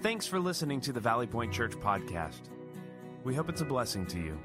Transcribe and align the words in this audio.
Thanks 0.00 0.28
for 0.28 0.38
listening 0.38 0.80
to 0.82 0.92
the 0.92 1.00
Valley 1.00 1.26
Point 1.26 1.52
Church 1.52 1.72
podcast. 1.72 2.38
We 3.24 3.34
hope 3.34 3.48
it's 3.48 3.62
a 3.62 3.64
blessing 3.64 4.06
to 4.06 4.16
you. 4.16 4.38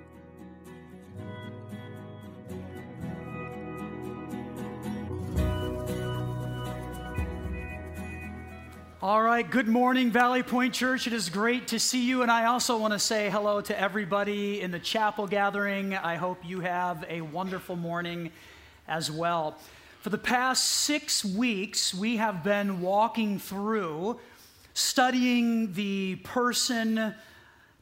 All 9.00 9.22
right, 9.22 9.48
good 9.48 9.68
morning, 9.68 10.10
Valley 10.10 10.42
Point 10.42 10.74
Church. 10.74 11.06
It 11.06 11.14
is 11.14 11.30
great 11.30 11.68
to 11.68 11.80
see 11.80 12.04
you, 12.04 12.24
and 12.24 12.32
I 12.32 12.46
also 12.46 12.76
want 12.80 12.94
to 12.94 13.00
say 13.00 13.30
hello 13.30 13.62
to 13.62 13.80
everybody 13.80 14.60
in 14.60 14.72
the 14.72 14.80
chapel 14.80 15.28
gathering. 15.28 15.94
I 15.94 16.16
hope 16.16 16.40
you 16.44 16.62
have 16.62 17.06
a 17.08 17.22
wonderful 17.22 17.76
morning 17.76 18.32
as 18.88 19.12
well. 19.12 19.60
For 20.00 20.10
the 20.10 20.18
past 20.18 20.66
six 20.66 21.24
weeks, 21.24 21.94
we 21.94 22.18
have 22.18 22.44
been 22.44 22.82
walking 22.82 23.38
through 23.38 24.20
studying 24.74 25.74
the 25.74 26.16
person 26.18 27.14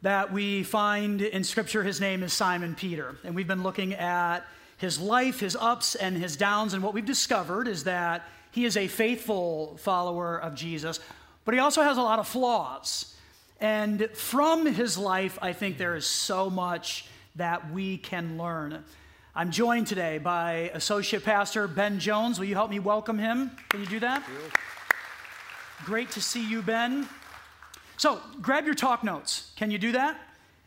that 0.02 0.34
we 0.34 0.64
find 0.64 1.22
in 1.22 1.44
Scripture. 1.44 1.84
His 1.84 2.02
name 2.02 2.24
is 2.24 2.34
Simon 2.34 2.76
Peter, 2.76 3.16
and 3.24 3.36
we've 3.36 3.48
been 3.48 3.64
looking 3.64 3.94
at 3.94 4.42
his 4.78 5.00
life, 5.00 5.40
his 5.40 5.56
ups 5.56 5.96
and 5.96 6.18
his 6.18 6.36
downs, 6.36 6.74
and 6.74 6.84
what 6.84 6.94
we've 6.94 7.06
discovered 7.06 7.68
is 7.68 7.84
that 7.84 8.28
he 8.52 8.66
is 8.66 8.76
a 8.76 8.88
faithful 8.88 9.78
follower 9.78 10.38
of 10.38 10.56
Jesus, 10.56 11.00
but 11.46 11.54
he 11.54 11.60
also 11.60 11.84
has 11.84 11.98
a 11.98 12.02
lot 12.02 12.20
of 12.20 12.28
flaws. 12.28 13.16
And 13.60 14.10
from 14.14 14.66
his 14.66 14.98
life, 14.98 15.38
I 15.42 15.54
think 15.54 15.78
there 15.78 15.96
is 15.96 16.08
so 16.08 16.50
much 16.50 17.06
that 17.36 17.72
we 17.72 17.98
can 17.98 18.38
learn. 18.38 18.84
I'm 19.36 19.52
joined 19.52 19.88
today 19.88 20.18
by 20.18 20.72
Associate 20.74 21.24
Pastor 21.24 21.68
Ben 21.68 22.00
Jones. 22.00 22.40
Will 22.40 22.48
you 22.48 22.56
help 22.56 22.72
me 22.72 22.80
welcome 22.80 23.20
him? 23.20 23.52
Can 23.70 23.82
you 23.82 23.88
do 23.88 24.00
that? 24.00 24.24
Great 25.86 26.12
to 26.12 26.22
see 26.22 26.48
you, 26.48 26.62
Ben. 26.62 27.10
So 27.98 28.22
grab 28.40 28.66
your 28.66 28.76
talk 28.76 29.04
notes. 29.04 29.52
Can 29.56 29.72
you 29.72 29.80
do 29.80 29.94
that? 29.94 30.16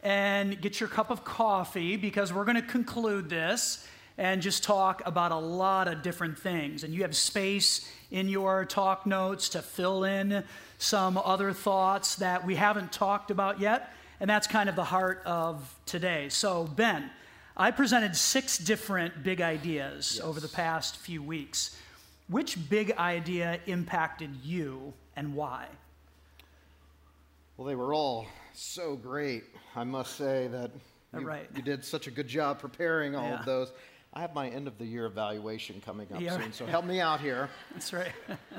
And 0.02 0.60
get 0.60 0.80
your 0.80 0.88
cup 0.88 1.10
of 1.10 1.24
coffee 1.24 1.96
because 1.96 2.32
we're 2.32 2.44
going 2.44 2.56
to 2.56 2.62
conclude 2.62 3.28
this 3.28 3.86
and 4.18 4.42
just 4.42 4.64
talk 4.64 5.02
about 5.06 5.30
a 5.30 5.36
lot 5.36 5.86
of 5.86 6.02
different 6.02 6.36
things. 6.36 6.82
And 6.82 6.92
you 6.92 7.02
have 7.02 7.14
space 7.14 7.88
in 8.10 8.28
your 8.28 8.64
talk 8.64 9.06
notes 9.06 9.50
to 9.50 9.62
fill 9.62 10.02
in 10.02 10.42
some 10.78 11.16
other 11.16 11.52
thoughts 11.52 12.16
that 12.16 12.44
we 12.44 12.56
haven't 12.56 12.90
talked 12.90 13.30
about 13.30 13.60
yet. 13.60 13.94
And 14.18 14.28
that's 14.28 14.48
kind 14.48 14.68
of 14.68 14.74
the 14.74 14.84
heart 14.84 15.22
of 15.24 15.78
today. 15.86 16.28
So, 16.28 16.64
Ben, 16.64 17.08
I 17.56 17.70
presented 17.70 18.16
six 18.16 18.58
different 18.58 19.22
big 19.22 19.40
ideas 19.40 20.14
yes. 20.16 20.24
over 20.24 20.40
the 20.40 20.48
past 20.48 20.96
few 20.96 21.22
weeks. 21.22 21.76
Which 22.26 22.68
big 22.68 22.92
idea 22.92 23.60
impacted 23.66 24.30
you 24.42 24.92
and 25.16 25.34
why? 25.34 25.66
Well, 27.56 27.66
they 27.66 27.74
were 27.74 27.94
all 27.94 28.26
so 28.52 28.96
great. 28.96 29.44
I 29.76 29.84
must 29.84 30.16
say 30.16 30.48
that 30.48 30.70
you, 31.18 31.26
right. 31.26 31.48
you 31.54 31.62
did 31.62 31.84
such 31.84 32.06
a 32.06 32.10
good 32.10 32.26
job 32.26 32.58
preparing 32.58 33.14
all 33.14 33.28
yeah. 33.28 33.38
of 33.38 33.46
those. 33.46 33.72
I 34.12 34.20
have 34.20 34.34
my 34.34 34.48
end 34.48 34.68
of 34.68 34.78
the 34.78 34.84
year 34.84 35.06
evaluation 35.06 35.80
coming 35.84 36.06
up 36.12 36.20
yeah. 36.20 36.38
soon, 36.38 36.52
so 36.52 36.66
help 36.66 36.84
me 36.84 37.00
out 37.00 37.20
here. 37.20 37.48
That's 37.72 37.92
right. 37.92 38.12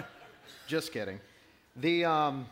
Just 0.68 0.92
kidding. 0.92 1.20
The, 1.78 2.06
um, 2.06 2.46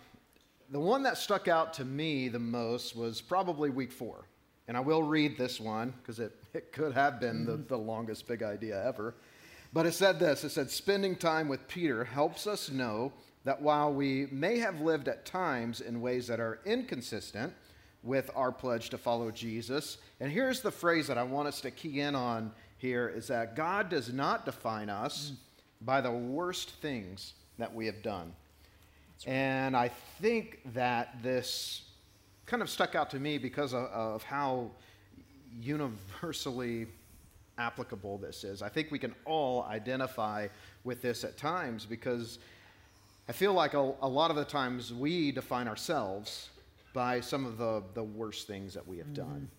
the 0.70 0.80
one 0.80 1.04
that 1.04 1.18
stuck 1.18 1.48
out 1.48 1.74
to 1.76 1.86
me 1.86 2.30
the 2.30 2.40
most 2.40 2.96
was 2.96 3.22
probably 3.22 3.70
week 3.70 3.92
four. 3.92 4.26
And 4.68 4.78
I 4.78 4.80
will 4.80 5.04
read 5.04 5.38
this 5.38 5.60
one 5.60 5.94
because 6.02 6.20
it, 6.20 6.34
it 6.54 6.72
could 6.72 6.94
have 6.94 7.20
been 7.20 7.46
the, 7.46 7.54
mm-hmm. 7.54 7.68
the 7.68 7.78
longest 7.78 8.28
big 8.28 8.44
idea 8.44 8.82
ever. 8.86 9.16
But 9.74 9.86
it 9.86 9.94
said 9.94 10.20
this 10.20 10.44
it 10.44 10.50
said, 10.50 10.70
spending 10.70 11.16
time 11.16 11.48
with 11.48 11.68
Peter 11.68 12.04
helps 12.04 12.48
us 12.48 12.70
know 12.70 13.12
that 13.44 13.62
while 13.62 13.94
we 13.94 14.28
may 14.32 14.58
have 14.60 14.82
lived 14.82 15.08
at 15.08 15.26
times 15.26 15.82
in 15.82 16.02
ways 16.02 16.28
that 16.28 16.40
are 16.40 16.60
inconsistent 16.66 17.54
with 18.02 18.30
our 18.36 18.52
pledge 18.52 18.90
to 18.90 18.98
follow 18.98 19.32
Jesus, 19.32 19.98
and 20.20 20.32
here's 20.32 20.62
the 20.62 20.72
phrase 20.72 21.08
that 21.08 21.18
I 21.18 21.24
want 21.24 21.48
us 21.48 21.62
to 21.62 21.72
key 21.72 22.02
in 22.02 22.16
on 22.16 22.52
here 22.78 23.08
is 23.08 23.28
that 23.28 23.56
God 23.56 23.90
does 23.90 24.12
not 24.12 24.46
define 24.46 24.90
us 24.90 25.32
mm. 25.32 25.86
by 25.86 26.02
the 26.02 26.12
worst 26.12 26.72
things 26.82 27.34
that 27.58 27.74
we 27.74 27.86
have 27.86 28.02
done. 28.02 28.34
Right. 29.26 29.34
And 29.34 29.78
I 29.78 29.90
think 30.22 30.60
that 30.74 31.22
this 31.24 31.84
kind 32.46 32.62
of 32.62 32.70
stuck 32.70 32.96
out 32.96 33.10
to 33.12 33.20
me 33.20 33.38
because 33.38 33.74
of, 33.74 33.86
of 33.86 34.24
how 34.24 34.72
universally 35.62 36.88
applicable 37.58 38.18
this 38.18 38.44
is. 38.44 38.62
I 38.62 38.70
think 38.70 38.92
we 38.92 39.00
can 39.00 39.14
all 39.26 39.64
identify 39.64 40.48
with 40.84 41.02
this 41.02 41.24
at 41.24 41.38
times 41.38 41.86
because 41.86 42.40
I 43.28 43.32
feel 43.32 43.54
like 43.54 43.74
a, 43.74 43.94
a, 44.02 44.08
lot 44.08 44.32
of 44.32 44.36
the 44.36 44.44
times 44.44 44.94
we 44.94 45.32
define 45.32 45.68
ourselves 45.68 46.50
by 46.94 47.22
some 47.22 47.46
of 47.46 47.58
the, 47.58 47.82
the 47.94 48.04
worst 48.04 48.48
things 48.48 48.74
that 48.74 48.86
we 48.86 48.98
have 48.98 49.08
mm-hmm. 49.08 49.30
done. 49.30 49.50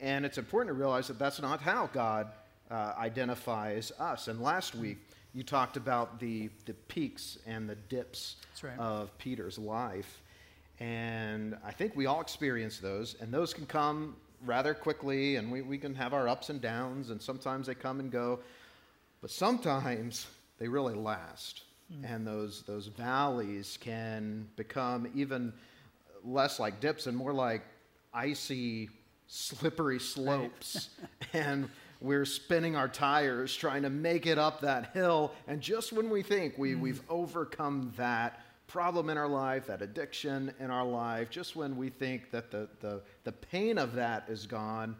And 0.00 0.26
it's 0.26 0.36
important 0.36 0.74
to 0.74 0.78
realize 0.78 1.08
that 1.08 1.18
that's 1.18 1.40
not 1.40 1.60
how 1.60 1.88
God 1.92 2.28
uh, 2.70 2.92
identifies 2.98 3.92
us. 3.98 4.28
And 4.28 4.40
last 4.40 4.74
week, 4.74 4.98
you 5.32 5.42
talked 5.42 5.76
about 5.76 6.20
the, 6.20 6.50
the 6.66 6.74
peaks 6.74 7.38
and 7.46 7.68
the 7.68 7.74
dips 7.74 8.36
right. 8.62 8.78
of 8.78 9.16
Peter's 9.18 9.58
life. 9.58 10.20
And 10.78 11.56
I 11.64 11.72
think 11.72 11.96
we 11.96 12.06
all 12.06 12.20
experience 12.20 12.78
those, 12.78 13.16
and 13.20 13.32
those 13.32 13.54
can 13.54 13.64
come 13.64 14.16
rather 14.44 14.74
quickly, 14.74 15.36
and 15.36 15.50
we, 15.50 15.62
we 15.62 15.78
can 15.78 15.94
have 15.94 16.12
our 16.12 16.28
ups 16.28 16.50
and 16.50 16.60
downs, 16.60 17.10
and 17.10 17.20
sometimes 17.22 17.66
they 17.66 17.74
come 17.74 18.00
and 18.00 18.10
go. 18.10 18.40
But 19.20 19.30
sometimes 19.30 20.26
they 20.58 20.68
really 20.68 20.94
last. 20.94 21.62
Mm. 21.92 22.14
And 22.14 22.26
those, 22.26 22.62
those 22.62 22.86
valleys 22.86 23.78
can 23.80 24.48
become 24.56 25.08
even 25.14 25.52
less 26.24 26.58
like 26.58 26.80
dips 26.80 27.06
and 27.06 27.16
more 27.16 27.32
like 27.32 27.62
icy, 28.12 28.88
slippery 29.26 30.00
slopes. 30.00 30.90
Right. 30.98 31.08
and 31.46 31.68
we're 32.00 32.24
spinning 32.24 32.76
our 32.76 32.88
tires 32.88 33.54
trying 33.54 33.82
to 33.82 33.90
make 33.90 34.26
it 34.26 34.38
up 34.38 34.60
that 34.60 34.92
hill. 34.92 35.32
And 35.46 35.60
just 35.60 35.92
when 35.92 36.10
we 36.10 36.22
think 36.22 36.58
we, 36.58 36.72
mm. 36.72 36.80
we've 36.80 37.02
overcome 37.08 37.92
that 37.96 38.40
problem 38.66 39.10
in 39.10 39.18
our 39.18 39.28
life, 39.28 39.66
that 39.66 39.82
addiction 39.82 40.52
in 40.58 40.70
our 40.70 40.84
life, 40.84 41.30
just 41.30 41.54
when 41.54 41.76
we 41.76 41.90
think 41.90 42.30
that 42.30 42.50
the, 42.50 42.68
the, 42.80 43.02
the 43.24 43.32
pain 43.32 43.78
of 43.78 43.94
that 43.94 44.24
is 44.28 44.46
gone, 44.46 44.96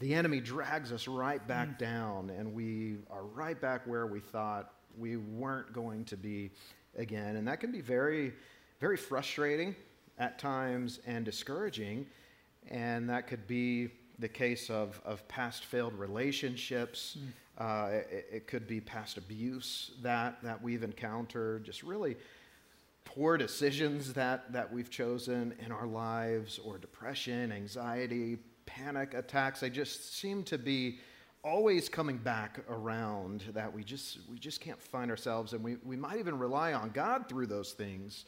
the 0.00 0.14
enemy 0.14 0.40
drags 0.40 0.92
us 0.92 1.08
right 1.08 1.46
back 1.46 1.68
mm. 1.68 1.78
down, 1.78 2.30
and 2.30 2.54
we 2.54 2.98
are 3.10 3.24
right 3.24 3.60
back 3.60 3.86
where 3.86 4.06
we 4.06 4.20
thought 4.20 4.72
we 4.98 5.16
weren't 5.16 5.72
going 5.72 6.04
to 6.06 6.16
be 6.16 6.50
again. 6.96 7.36
And 7.36 7.46
that 7.48 7.60
can 7.60 7.72
be 7.72 7.80
very, 7.80 8.32
very 8.80 8.96
frustrating 8.96 9.74
at 10.18 10.38
times 10.38 11.00
and 11.06 11.24
discouraging. 11.24 12.06
And 12.70 13.08
that 13.08 13.26
could 13.26 13.46
be 13.46 13.90
the 14.18 14.28
case 14.28 14.68
of, 14.68 15.00
of 15.04 15.26
past 15.28 15.64
failed 15.64 15.94
relationships. 15.94 17.16
Mm. 17.18 17.32
Uh, 17.58 17.88
it, 18.10 18.26
it, 18.32 18.46
could 18.46 18.68
be 18.68 18.80
past 18.80 19.16
abuse 19.16 19.92
that, 20.02 20.40
that 20.42 20.62
we've 20.62 20.84
encountered, 20.84 21.64
just 21.64 21.82
really 21.82 22.16
poor 23.04 23.36
decisions 23.36 24.12
that, 24.12 24.52
that 24.52 24.72
we've 24.72 24.90
chosen 24.90 25.54
in 25.64 25.72
our 25.72 25.86
lives, 25.86 26.60
or 26.64 26.78
depression, 26.78 27.50
anxiety, 27.50 28.38
panic 28.66 29.14
attacks. 29.14 29.60
They 29.60 29.70
just 29.70 30.14
seem 30.16 30.44
to 30.44 30.58
be 30.58 30.98
always 31.42 31.88
coming 31.88 32.18
back 32.18 32.60
around 32.68 33.44
that 33.54 33.72
we 33.72 33.84
just, 33.84 34.18
we 34.30 34.38
just 34.38 34.60
can't 34.60 34.80
find 34.80 35.10
ourselves, 35.10 35.52
and 35.52 35.62
we, 35.62 35.76
we 35.84 35.96
might 35.96 36.18
even 36.18 36.38
rely 36.38 36.72
on 36.72 36.90
God 36.90 37.28
through 37.28 37.46
those 37.46 37.72
things. 37.72 38.24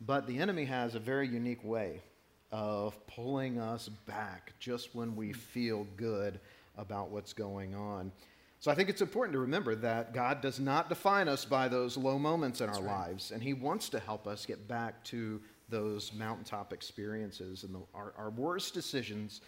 But 0.00 0.26
the 0.26 0.38
enemy 0.38 0.64
has 0.64 0.94
a 0.94 0.98
very 0.98 1.28
unique 1.28 1.62
way 1.64 2.02
of 2.50 2.94
pulling 3.06 3.58
us 3.58 3.88
back 3.88 4.52
just 4.58 4.94
when 4.94 5.16
we 5.16 5.32
feel 5.32 5.86
good 5.96 6.40
about 6.76 7.10
what's 7.10 7.32
going 7.32 7.74
on. 7.74 8.12
So 8.60 8.70
I 8.70 8.74
think 8.74 8.88
it's 8.88 9.02
important 9.02 9.32
to 9.32 9.40
remember 9.40 9.74
that 9.76 10.14
God 10.14 10.40
does 10.40 10.60
not 10.60 10.88
define 10.88 11.28
us 11.28 11.44
by 11.44 11.66
those 11.66 11.96
low 11.96 12.18
moments 12.18 12.60
in 12.60 12.68
That's 12.68 12.78
our 12.78 12.84
right. 12.84 13.08
lives, 13.08 13.32
and 13.32 13.42
He 13.42 13.54
wants 13.54 13.88
to 13.88 13.98
help 13.98 14.26
us 14.26 14.46
get 14.46 14.68
back 14.68 15.02
to 15.04 15.40
those 15.68 16.12
mountaintop 16.12 16.72
experiences. 16.72 17.64
And 17.64 17.74
the, 17.74 17.80
our, 17.94 18.12
our, 18.16 18.30
worst 18.30 18.74
decisions 18.74 19.40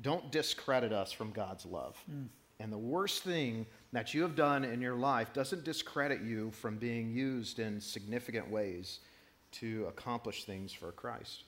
don't 0.00 0.30
discredit 0.30 0.92
us 0.92 1.12
from 1.12 1.30
God's 1.32 1.66
love. 1.66 1.96
Mm. 2.10 2.28
And 2.58 2.72
the 2.72 2.78
worst 2.78 3.22
thing 3.22 3.66
that 3.92 4.14
you 4.14 4.22
have 4.22 4.34
done 4.34 4.64
in 4.64 4.80
your 4.80 4.94
life 4.94 5.32
doesn't 5.32 5.64
discredit 5.64 6.22
you 6.22 6.50
from 6.52 6.76
being 6.76 7.10
used 7.10 7.58
in 7.58 7.80
significant 7.80 8.50
ways 8.50 9.00
to 9.52 9.86
accomplish 9.88 10.44
things 10.44 10.72
for 10.72 10.92
Christ. 10.92 11.44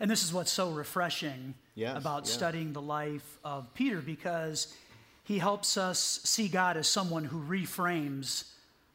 And 0.00 0.10
this 0.10 0.24
is 0.24 0.32
what's 0.32 0.50
so 0.50 0.70
refreshing 0.70 1.54
yes, 1.74 1.96
about 1.96 2.26
yeah. 2.26 2.32
studying 2.32 2.72
the 2.72 2.82
life 2.82 3.38
of 3.44 3.72
Peter 3.74 4.00
because 4.00 4.74
he 5.22 5.38
helps 5.38 5.76
us 5.76 6.20
see 6.24 6.48
God 6.48 6.76
as 6.76 6.88
someone 6.88 7.24
who 7.24 7.40
reframes 7.40 8.50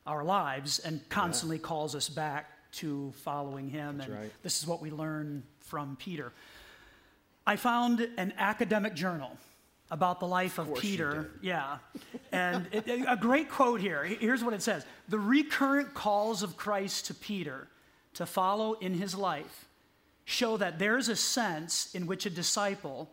our 0.06 0.24
lives 0.24 0.80
and 0.80 1.07
constantly 1.10 1.57
yeah. 1.57 1.63
calls 1.63 1.95
us 1.95 2.10
back 2.10 2.48
to 2.72 3.13
following 3.24 3.69
him. 3.69 3.98
That's 3.98 4.10
and 4.10 4.19
right. 4.19 4.31
this 4.44 4.62
is 4.62 4.68
what 4.68 4.81
we 4.81 4.92
learn 4.92 5.44
from 5.60 5.95
Peter. 6.00 6.34
I 7.50 7.56
found 7.56 8.07
an 8.18 8.31
academic 8.38 8.94
journal 8.94 9.36
about 9.90 10.19
the 10.19 10.28
life 10.28 10.60
of, 10.60 10.69
of 10.69 10.78
Peter. 10.78 11.31
Yeah. 11.42 11.80
And 12.31 12.68
it, 12.72 12.88
a 12.88 13.18
great 13.18 13.50
quote 13.50 13.81
here. 13.81 14.04
Here's 14.04 14.44
what 14.44 14.54
it 14.54 14.62
says 14.62 14.86
The 15.07 15.18
recurrent 15.18 15.96
calls 15.96 16.44
of 16.44 16.57
Christ 16.57 17.07
to 17.07 17.16
Peter 17.16 17.68
to 18.13 18.28
follow 18.28 18.74
in 18.74 18.94
his 18.94 19.16
life 19.16 19.66
show 20.25 20.57
that 20.57 20.78
there's 20.78 21.10
a 21.10 21.16
sense 21.16 21.96
in 21.96 22.06
which 22.06 22.28
a 22.28 22.30
disciple 22.30 23.10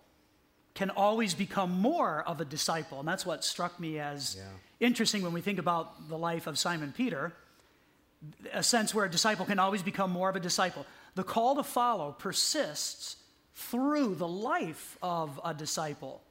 can 0.74 0.90
always 0.90 1.32
become 1.32 1.70
more 1.70 2.22
of 2.26 2.42
a 2.42 2.44
disciple. 2.44 3.00
And 3.00 3.08
that's 3.08 3.24
what 3.24 3.42
struck 3.42 3.80
me 3.80 3.98
as 3.98 4.36
Yeah. 4.36 4.86
interesting 4.86 5.22
when 5.22 5.32
we 5.32 5.40
think 5.40 5.58
about 5.58 6.10
the 6.10 6.18
life 6.18 6.46
of 6.46 6.58
Simon 6.58 6.92
Peter 6.92 7.32
a 8.52 8.62
sense 8.62 8.94
where 8.94 9.06
a 9.06 9.10
disciple 9.10 9.46
can 9.46 9.58
always 9.58 9.82
become 9.82 10.10
more 10.10 10.28
of 10.28 10.36
a 10.36 10.40
disciple. 10.40 10.84
The 11.14 11.24
call 11.24 11.56
to 11.56 11.62
follow 11.62 12.12
persists 12.18 13.16
through 13.56 14.14
the 14.14 14.28
life 14.28 14.96
of 15.02 15.40
a 15.44 15.52
disciple. 15.52 16.22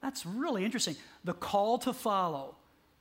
That's 0.00 0.24
really 0.24 0.64
interesting. 0.64 0.96
The 1.24 1.34
call 1.34 1.78
to 1.80 1.92
follow 1.92 2.54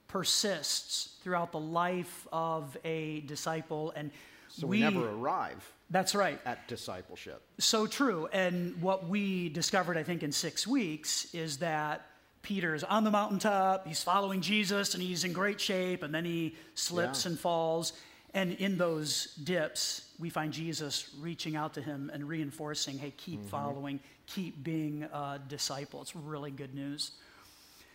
persists 0.07 1.16
throughout 1.24 1.51
the 1.51 1.60
life 1.60 2.27
of 2.33 2.75
a 2.83 3.21
disciple 3.21 3.94
and 3.95 4.12
So 4.50 4.66
we, 4.68 4.80
never 4.81 5.07
arrive 5.12 5.63
That's 5.92 6.16
right. 6.16 6.39
at 6.45 6.68
discipleship. 6.68 7.42
So 7.60 7.86
true. 7.88 8.27
And 8.33 8.81
what 8.81 9.07
we 9.07 9.50
discovered, 9.50 9.95
I 9.98 10.04
think, 10.04 10.24
in 10.24 10.31
six 10.31 10.66
weeks 10.68 11.33
is 11.33 11.57
that 11.57 12.06
Peter 12.42 12.74
is 12.74 12.83
on 12.83 13.04
the 13.04 13.12
mountaintop, 13.12 13.86
he's 13.86 14.01
following 14.01 14.42
Jesus, 14.42 14.94
and 14.95 15.04
he's 15.04 15.24
in 15.24 15.33
great 15.33 15.62
shape, 15.62 16.01
and 16.04 16.13
then 16.16 16.25
he 16.25 16.56
slips 16.74 17.25
Yeah. 17.25 17.31
and 17.31 17.39
falls. 17.39 17.94
And 18.34 18.54
in 18.54 18.78
those 18.78 19.34
dips, 19.44 20.10
we 20.20 20.30
find 20.30 20.54
Jesus 20.54 21.10
reaching 21.20 21.56
out 21.56 21.74
to 21.74 21.81
him 21.81 22.12
and 22.14 22.28
reinforcing, 22.28 22.98
hey, 22.98 23.14
keep 23.18 23.40
mm-hmm. 23.40 23.50
following, 23.50 24.00
keep 24.28 24.64
being 24.64 25.04
a 25.04 25.40
disciple. 25.48 26.02
It's 26.02 26.16
really 26.16 26.52
good 26.52 26.76
news. 26.76 27.12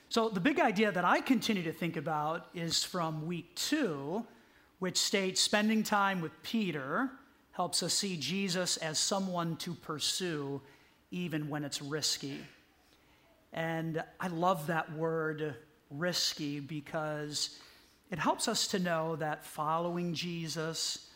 So, 0.09 0.29
the 0.29 0.41
big 0.41 0.61
idea 0.61 0.93
that 0.93 1.05
I 1.05 1.21
continue 1.21 1.63
to 1.65 1.73
think 1.73 1.97
about 1.97 2.47
is 2.55 2.85
from 2.85 3.27
week 3.27 3.55
two, 3.57 4.25
which 4.79 4.97
states 4.97 5.41
spending 5.41 5.83
time 5.83 6.21
with 6.21 6.31
Peter 6.43 7.11
helps 7.53 7.83
us 7.83 7.95
see 7.95 8.17
Jesus 8.17 8.77
as 8.77 8.99
someone 8.99 9.57
to 9.59 9.75
pursue 9.75 10.61
even 11.11 11.49
when 11.49 11.65
it's 11.65 11.81
risky. 11.81 12.39
And 13.53 14.03
I 14.19 14.29
love 14.29 14.67
that 14.67 14.93
word 14.93 15.55
risky 15.91 16.59
because 16.59 17.59
it 18.11 18.19
helps 18.19 18.49
us 18.49 18.67
to 18.69 18.79
know 18.79 19.17
that 19.17 19.45
following 19.45 20.15
Jesus, 20.15 21.11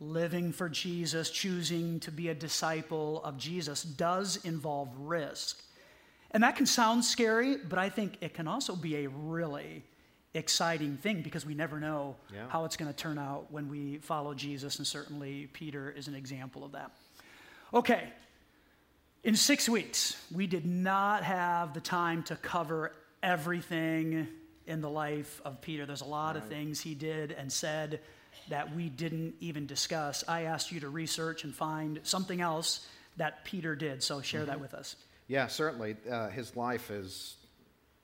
living 0.00 0.52
for 0.52 0.68
Jesus, 0.68 1.30
choosing 1.30 2.00
to 2.00 2.10
be 2.10 2.28
a 2.28 2.34
disciple 2.34 3.22
of 3.24 3.36
Jesus 3.38 3.82
does 3.82 4.36
involve 4.44 4.88
risk. 4.98 5.62
And 6.30 6.42
that 6.42 6.56
can 6.56 6.66
sound 6.66 7.04
scary, 7.04 7.56
but 7.56 7.78
I 7.78 7.88
think 7.88 8.18
it 8.20 8.34
can 8.34 8.46
also 8.46 8.76
be 8.76 9.04
a 9.04 9.08
really 9.08 9.82
exciting 10.34 10.96
thing 10.98 11.22
because 11.22 11.46
we 11.46 11.54
never 11.54 11.80
know 11.80 12.16
Yeah. 12.32 12.48
how 12.48 12.64
it's 12.66 12.76
going 12.76 12.92
to 12.92 12.96
turn 12.96 13.18
out 13.18 13.50
when 13.50 13.68
we 13.68 13.98
follow 13.98 14.34
Jesus, 14.34 14.78
and 14.78 14.86
certainly 14.86 15.46
Peter 15.48 15.90
is 15.90 16.06
an 16.06 16.14
example 16.14 16.64
of 16.64 16.72
that. 16.72 16.90
Okay, 17.72 18.12
in 19.24 19.34
six 19.34 19.68
weeks, 19.68 20.16
we 20.30 20.46
did 20.46 20.66
not 20.66 21.24
have 21.24 21.72
the 21.74 21.80
time 21.80 22.22
to 22.24 22.36
cover 22.36 22.92
everything 23.22 24.28
in 24.68 24.80
the 24.80 24.90
life 24.90 25.40
of 25.44 25.60
Peter. 25.60 25.86
There's 25.86 26.02
a 26.02 26.06
lot 26.06 26.36
of 26.36 26.44
things 26.44 26.80
he 26.80 26.94
did 26.94 27.32
and 27.32 27.50
said 27.50 28.00
that 28.50 28.74
we 28.74 28.88
didn't 28.88 29.34
even 29.40 29.66
discuss. 29.66 30.22
I 30.28 30.42
asked 30.42 30.70
you 30.70 30.80
to 30.80 30.88
research 30.88 31.44
and 31.44 31.54
find 31.54 32.00
something 32.02 32.40
else 32.40 32.86
that 33.16 33.44
Peter 33.44 33.74
did, 33.74 34.02
so 34.02 34.20
share 34.20 34.44
that 34.44 34.60
with 34.60 34.74
us. 34.74 34.94
Yeah, 35.26 35.48
certainly. 35.48 35.96
Uh, 36.08 36.28
his 36.28 36.54
life 36.54 36.90
is 36.90 37.36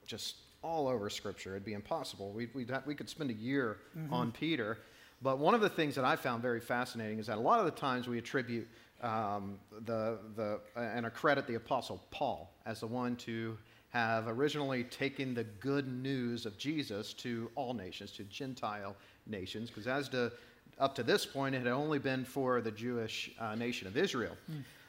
just 0.07 0.37
all 0.63 0.89
over 0.89 1.09
Scripture. 1.11 1.51
It'd 1.51 1.65
be 1.65 1.75
impossible. 1.75 2.33
We, 2.33 2.49
we'd 2.55 2.71
ha- 2.71 2.83
we 2.85 2.95
could 2.95 3.09
spend 3.09 3.31
a 3.31 3.35
year 3.35 3.77
on 4.11 4.33
Peter. 4.33 4.79
But 5.23 5.39
one 5.39 5.55
of 5.55 5.61
the 5.61 5.69
things 5.69 5.95
that 5.95 6.05
I 6.05 6.17
found 6.17 6.43
very 6.43 6.61
fascinating 6.61 7.19
is 7.19 7.27
that 7.29 7.39
a 7.39 7.41
lot 7.41 7.61
of 7.61 7.67
the 7.67 7.71
times 7.71 8.09
we 8.09 8.19
attribute 8.19 8.67
um, 9.03 9.59
the, 9.85 10.19
the, 10.37 10.61
uh, 10.77 10.81
and 10.81 11.07
accredit 11.07 11.47
the 11.47 11.55
Apostle 11.55 12.03
Paul 12.11 12.53
as 12.67 12.81
the 12.81 12.87
one 12.87 13.17
to 13.17 13.57
have 13.95 14.27
originally 14.27 14.83
taken 14.83 15.35
the 15.35 15.45
good 15.45 15.87
news 15.87 16.47
of 16.47 16.59
Jesus 16.59 17.15
to 17.15 17.49
all 17.55 17.73
nations, 17.73 18.11
to 18.13 18.25
Gentile 18.25 18.97
nations, 19.27 19.71
because 19.71 19.87
as 19.87 20.09
to 20.09 20.33
up 20.81 20.97
to 20.97 21.05
this 21.05 21.25
point, 21.25 21.55
it 21.55 21.59
had 21.59 21.69
only 21.69 22.01
been 22.01 22.25
for 22.25 22.61
the 22.61 22.73
Jewish 22.73 23.31
uh, 23.39 23.55
nation 23.55 23.87
of 23.87 23.97
Israel. 23.97 24.37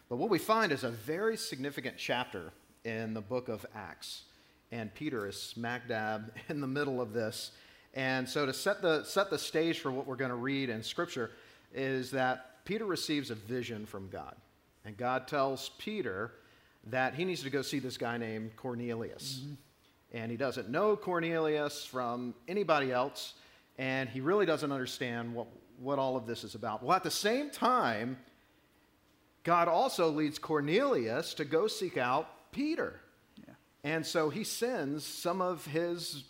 But 0.09 0.15
what 0.15 0.31
we 0.31 0.39
find 0.39 0.71
is 0.71 0.83
a 0.83 0.89
very 0.89 1.37
significant 1.37 1.97
chapter 1.97 2.51
in 2.83 3.13
the 3.13 3.21
book 3.21 3.47
of 3.47 3.63
Acts. 3.75 4.23
And 4.71 4.91
Peter 4.95 5.27
is 5.27 5.39
smack 5.39 5.87
dab 5.87 6.33
in 6.49 6.59
the 6.59 6.67
middle 6.67 6.99
of 6.99 7.13
this. 7.13 7.51
And 7.93 8.27
so, 8.27 8.47
to 8.47 8.53
set 8.53 8.81
the, 8.81 9.03
set 9.03 9.29
the 9.29 9.37
stage 9.37 9.79
for 9.79 9.91
what 9.91 10.07
we're 10.07 10.15
going 10.15 10.29
to 10.29 10.35
read 10.35 10.69
in 10.69 10.81
Scripture, 10.81 11.29
is 11.73 12.09
that 12.11 12.65
Peter 12.65 12.85
receives 12.85 13.29
a 13.29 13.35
vision 13.35 13.85
from 13.85 14.09
God. 14.09 14.35
And 14.83 14.97
God 14.97 15.27
tells 15.27 15.69
Peter 15.77 16.31
that 16.87 17.15
he 17.15 17.25
needs 17.25 17.43
to 17.43 17.49
go 17.49 17.61
see 17.61 17.79
this 17.79 17.97
guy 17.97 18.17
named 18.17 18.55
Cornelius. 18.55 19.41
Mm-hmm. 19.41 19.53
And 20.13 20.31
he 20.31 20.37
doesn't 20.37 20.69
know 20.69 20.95
Cornelius 20.95 21.85
from 21.85 22.35
anybody 22.47 22.91
else. 22.91 23.33
And 23.77 24.07
he 24.07 24.21
really 24.21 24.45
doesn't 24.45 24.71
understand 24.71 25.33
what, 25.33 25.47
what 25.79 25.99
all 25.99 26.15
of 26.15 26.25
this 26.25 26.43
is 26.43 26.55
about. 26.55 26.83
Well, 26.83 26.95
at 26.95 27.03
the 27.03 27.11
same 27.11 27.49
time, 27.49 28.17
God 29.43 29.67
also 29.67 30.09
leads 30.09 30.39
Cornelius 30.39 31.33
to 31.35 31.45
go 31.45 31.67
seek 31.67 31.97
out 31.97 32.51
Peter. 32.51 33.01
And 33.85 34.03
so 34.03 34.31
he 34.31 34.43
sends 34.43 35.05
some 35.05 35.41
of 35.41 35.63
his 35.67 36.23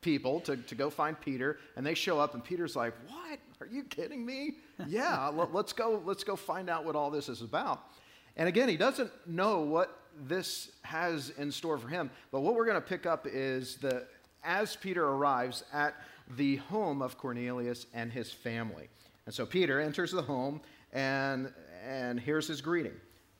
people 0.00 0.40
to, 0.40 0.56
to 0.56 0.74
go 0.74 0.88
find 0.88 1.20
Peter, 1.20 1.58
and 1.76 1.84
they 1.84 1.92
show 1.92 2.18
up, 2.18 2.32
and 2.32 2.42
Peter's 2.42 2.74
like, 2.74 2.94
What? 3.06 3.38
Are 3.60 3.66
you 3.66 3.82
kidding 3.84 4.24
me? 4.24 4.54
yeah, 4.86 5.28
let, 5.28 5.54
us 5.54 5.74
go, 5.74 6.00
let's 6.06 6.24
go 6.24 6.34
find 6.34 6.70
out 6.70 6.86
what 6.86 6.96
all 6.96 7.10
this 7.10 7.28
is 7.28 7.42
about. 7.42 7.90
And 8.38 8.48
again, 8.48 8.68
he 8.68 8.76
doesn't 8.76 9.10
know 9.26 9.60
what 9.60 10.00
this 10.26 10.70
has 10.82 11.30
in 11.30 11.52
store 11.52 11.76
for 11.76 11.88
him, 11.88 12.10
but 12.32 12.40
what 12.40 12.54
we're 12.54 12.64
going 12.64 12.80
to 12.80 12.80
pick 12.80 13.04
up 13.04 13.26
is 13.26 13.76
the 13.76 14.06
as 14.44 14.76
Peter 14.76 15.04
arrives 15.04 15.64
at 15.72 15.94
the 16.36 16.56
home 16.56 17.02
of 17.02 17.18
Cornelius 17.18 17.86
and 17.92 18.12
his 18.12 18.32
family. 18.32 18.88
And 19.26 19.34
so 19.34 19.44
Peter 19.44 19.80
enters 19.80 20.12
the 20.12 20.22
home, 20.22 20.60
and, 20.92 21.52
and 21.86 22.18
here's 22.18 22.46
his 22.46 22.60
greeting. 22.60 22.94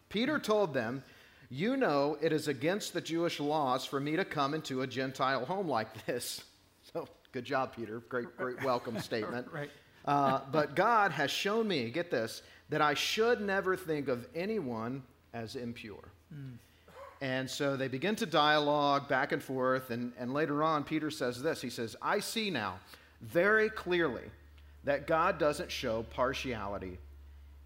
Peter 0.08 0.38
told 0.38 0.74
them, 0.74 1.02
You 1.50 1.76
know, 1.76 2.18
it 2.20 2.32
is 2.32 2.48
against 2.48 2.92
the 2.92 3.00
Jewish 3.00 3.40
laws 3.40 3.84
for 3.84 4.00
me 4.00 4.16
to 4.16 4.24
come 4.24 4.54
into 4.54 4.82
a 4.82 4.86
Gentile 4.86 5.44
home 5.44 5.68
like 5.68 6.04
this. 6.06 6.42
So, 6.94 7.06
good 7.32 7.44
job, 7.44 7.76
Peter. 7.76 8.00
Great, 8.08 8.34
great 8.38 8.64
welcome 8.64 8.98
statement. 9.00 9.46
Right. 9.52 9.68
Uh, 10.06 10.40
but 10.50 10.74
God 10.74 11.12
has 11.12 11.30
shown 11.30 11.68
me, 11.68 11.90
get 11.90 12.10
this, 12.10 12.40
that 12.68 12.80
I 12.82 12.94
should 12.94 13.40
never 13.40 13.76
think 13.76 14.08
of 14.08 14.26
anyone 14.34 15.02
as 15.32 15.56
impure. 15.56 16.08
And 17.20 17.50
so 17.50 17.76
they 17.76 17.88
begin 17.88 18.14
to 18.16 18.26
dialogue 18.26 19.08
back 19.08 19.32
and 19.32 19.42
forth. 19.42 19.90
And, 19.90 20.12
and 20.18 20.32
later 20.32 20.62
on, 20.62 20.84
Peter 20.84 21.10
says 21.10 21.42
this 21.42 21.60
He 21.60 21.70
says, 21.70 21.96
I 22.00 22.20
see 22.20 22.50
now 22.50 22.78
very 23.20 23.68
clearly 23.70 24.24
that 24.84 25.06
God 25.06 25.38
doesn't 25.38 25.70
show 25.70 26.04
partiality. 26.04 26.98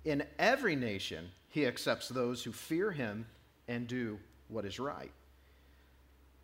In 0.04 0.24
every 0.38 0.74
nation, 0.74 1.30
he 1.50 1.66
accepts 1.66 2.08
those 2.08 2.42
who 2.42 2.50
fear 2.50 2.90
him 2.90 3.26
and 3.68 3.86
do 3.86 4.18
what 4.48 4.64
is 4.64 4.80
right. 4.80 5.12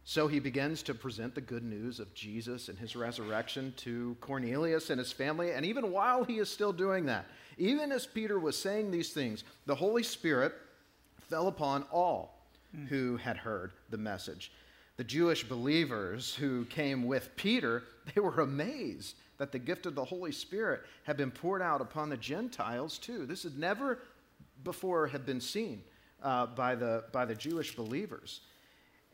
So 0.05 0.27
he 0.27 0.39
begins 0.39 0.83
to 0.85 0.95
present 0.95 1.35
the 1.35 1.41
good 1.43 1.63
news 1.63 2.01
of 2.01 2.15
Jesus 2.15 2.69
and 2.69 2.79
his 2.79 2.97
resurrection 2.97 3.75
to 3.79 4.17
Cornelius 4.21 4.89
and 4.89 4.99
his 4.99 5.13
family. 5.13 5.53
And 5.53 5.67
even 5.67 5.93
while 5.93 6.25
he 6.25 6.39
is 6.39 6.49
still 6.49 6.73
doing 6.73 7.07
that, 7.07 7.27
even 7.59 7.93
as 7.93 8.07
Peter 8.07 8.39
was 8.39 8.59
saying 8.59 8.91
these 8.91 9.13
things, 9.13 9.45
the 9.67 9.75
Holy 9.75 10.03
Spirit 10.03 10.55
fell 11.29 11.49
upon 11.49 11.85
all 11.93 12.39
who 12.89 13.17
had 13.17 13.37
heard 13.37 13.73
the 13.91 13.99
message. 13.99 14.53
The 14.97 15.05
Jewish 15.05 15.45
believers 15.45 16.35
who 16.35 16.65
came 16.67 17.07
with 17.07 17.35
Peter, 17.37 17.85
they 18.15 18.21
were 18.21 18.41
amazed 18.41 19.17
that 19.39 19.53
the 19.53 19.59
gift 19.59 19.87
of 19.87 19.95
the 19.95 20.05
Holy 20.05 20.33
Spirit 20.33 20.83
had 21.05 21.17
been 21.17 21.31
poured 21.31 21.63
out 21.63 21.81
upon 21.81 22.09
the 22.09 22.17
Gentiles 22.17 22.99
too. 22.99 23.25
This 23.25 23.45
had 23.45 23.59
never 23.59 24.01
before 24.65 25.07
had 25.07 25.25
been 25.25 25.41
seen 25.41 25.83
uh, 26.23 26.47
by, 26.47 26.75
the, 26.75 27.05
by 27.13 27.25
the 27.25 27.35
Jewish 27.35 27.77
believers. 27.77 28.41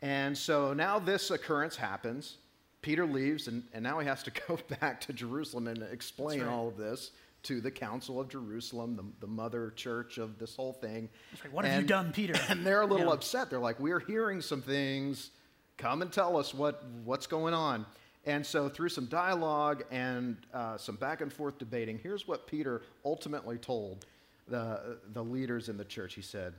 And 0.01 0.37
so 0.37 0.73
now 0.73 0.99
this 0.99 1.31
occurrence 1.31 1.75
happens. 1.75 2.37
Peter 2.81 3.05
leaves, 3.05 3.47
and, 3.47 3.63
and 3.73 3.83
now 3.83 3.99
he 3.99 4.07
has 4.07 4.23
to 4.23 4.31
go 4.47 4.59
back 4.79 5.01
to 5.01 5.13
Jerusalem 5.13 5.67
and 5.67 5.83
explain 5.83 6.41
right. 6.41 6.49
all 6.49 6.67
of 6.67 6.77
this 6.77 7.11
to 7.45 7.61
the 7.61 7.71
Council 7.71 8.19
of 8.19 8.27
Jerusalem, 8.29 8.95
the, 8.95 9.03
the 9.21 9.27
mother 9.27 9.71
church 9.75 10.17
of 10.17 10.37
this 10.37 10.55
whole 10.55 10.73
thing. 10.73 11.09
Right. 11.43 11.53
What 11.53 11.65
have 11.65 11.81
you 11.81 11.87
done, 11.87 12.11
Peter? 12.11 12.33
And 12.49 12.65
they're 12.65 12.81
a 12.81 12.85
little 12.85 13.07
Yeah. 13.07 13.13
upset. 13.13 13.49
They're 13.49 13.59
like, 13.59 13.79
We're 13.79 13.99
hearing 13.99 14.41
some 14.41 14.61
things. 14.61 15.31
Come 15.77 16.01
and 16.01 16.11
tell 16.11 16.37
us 16.37 16.53
what, 16.53 16.83
what's 17.03 17.27
going 17.27 17.53
on. 17.53 17.85
And 18.25 18.45
so, 18.45 18.69
through 18.69 18.89
some 18.89 19.05
dialogue 19.05 19.83
and 19.91 20.37
uh, 20.53 20.77
some 20.77 20.95
back 20.95 21.21
and 21.21 21.31
forth 21.31 21.57
debating, 21.59 21.99
here's 22.01 22.27
what 22.27 22.47
Peter 22.47 22.81
ultimately 23.03 23.57
told 23.57 24.05
the, 24.47 24.97
the 25.13 25.23
leaders 25.23 25.69
in 25.69 25.77
the 25.77 25.85
church. 25.85 26.15
He 26.15 26.21
said, 26.21 26.53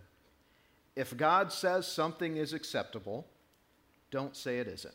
If 0.95 1.17
God 1.17 1.53
says 1.53 1.87
something 1.89 2.37
is 2.37 2.53
acceptable, 2.53 3.27
don't 4.11 4.37
say 4.37 4.59
it 4.61 4.69
isn't. 4.69 4.95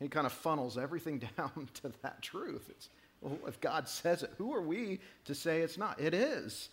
He 0.00 0.08
kind 0.08 0.26
of 0.26 0.32
funnels 0.32 0.76
everything 0.76 1.18
down 1.36 1.68
to 1.82 1.92
that 2.02 2.20
truth. 2.20 2.68
It's, 2.70 2.88
Well, 3.24 3.38
if 3.48 3.58
God 3.60 3.88
says 3.88 4.22
it, 4.22 4.32
who 4.36 4.54
are 4.54 4.60
we 4.60 5.00
to 5.24 5.34
say 5.34 5.62
it's 5.62 5.78
not? 5.78 5.98
It 5.98 6.12
is. 6.12 6.68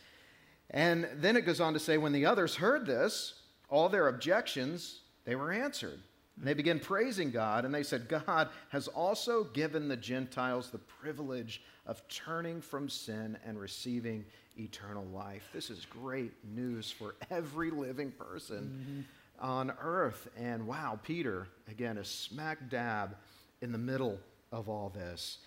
And 0.70 1.08
then 1.15 1.38
it 1.38 1.46
goes 1.46 1.62
on 1.62 1.74
to 1.74 1.79
say, 1.79 1.98
when 1.98 2.12
the 2.12 2.25
others 2.25 2.55
heard 2.55 2.86
this, 2.86 3.36
all 3.70 3.88
their 3.88 4.10
objections, 4.10 5.00
they 5.24 5.36
were 5.36 5.51
answered. 5.51 6.00
And 6.38 6.46
they 6.46 6.53
began 6.53 6.79
praising 6.79 7.31
God, 7.31 7.63
and 7.63 7.74
they 7.74 7.84
said, 7.84 8.10
God 8.10 8.50
has 8.70 8.89
also 8.89 9.46
given 9.46 9.88
the 9.88 9.96
Gentiles 9.96 10.70
the 10.70 10.77
privilege 10.77 11.62
of 11.86 12.05
turning 12.10 12.62
from 12.62 12.89
sin 12.89 13.38
and 13.46 13.60
receiving 13.60 14.25
eternal 14.58 15.05
life. 15.05 15.48
This 15.53 15.70
is 15.70 15.86
great 15.86 16.34
news 16.43 16.91
for 16.91 17.15
every 17.29 17.72
living 17.72 18.12
person 18.12 19.05
mm-hmm. 19.39 19.46
on 19.46 19.72
earth. 19.81 20.27
And 20.38 20.67
wow, 20.67 21.00
Peter, 21.01 21.48
again, 21.70 21.98
is 21.98 22.10
smack 22.10 22.70
dab 22.70 23.15
in 23.62 23.72
the 23.72 23.77
middle 23.77 24.20
of 24.51 24.67
all 24.67 24.89
this. 24.89 25.38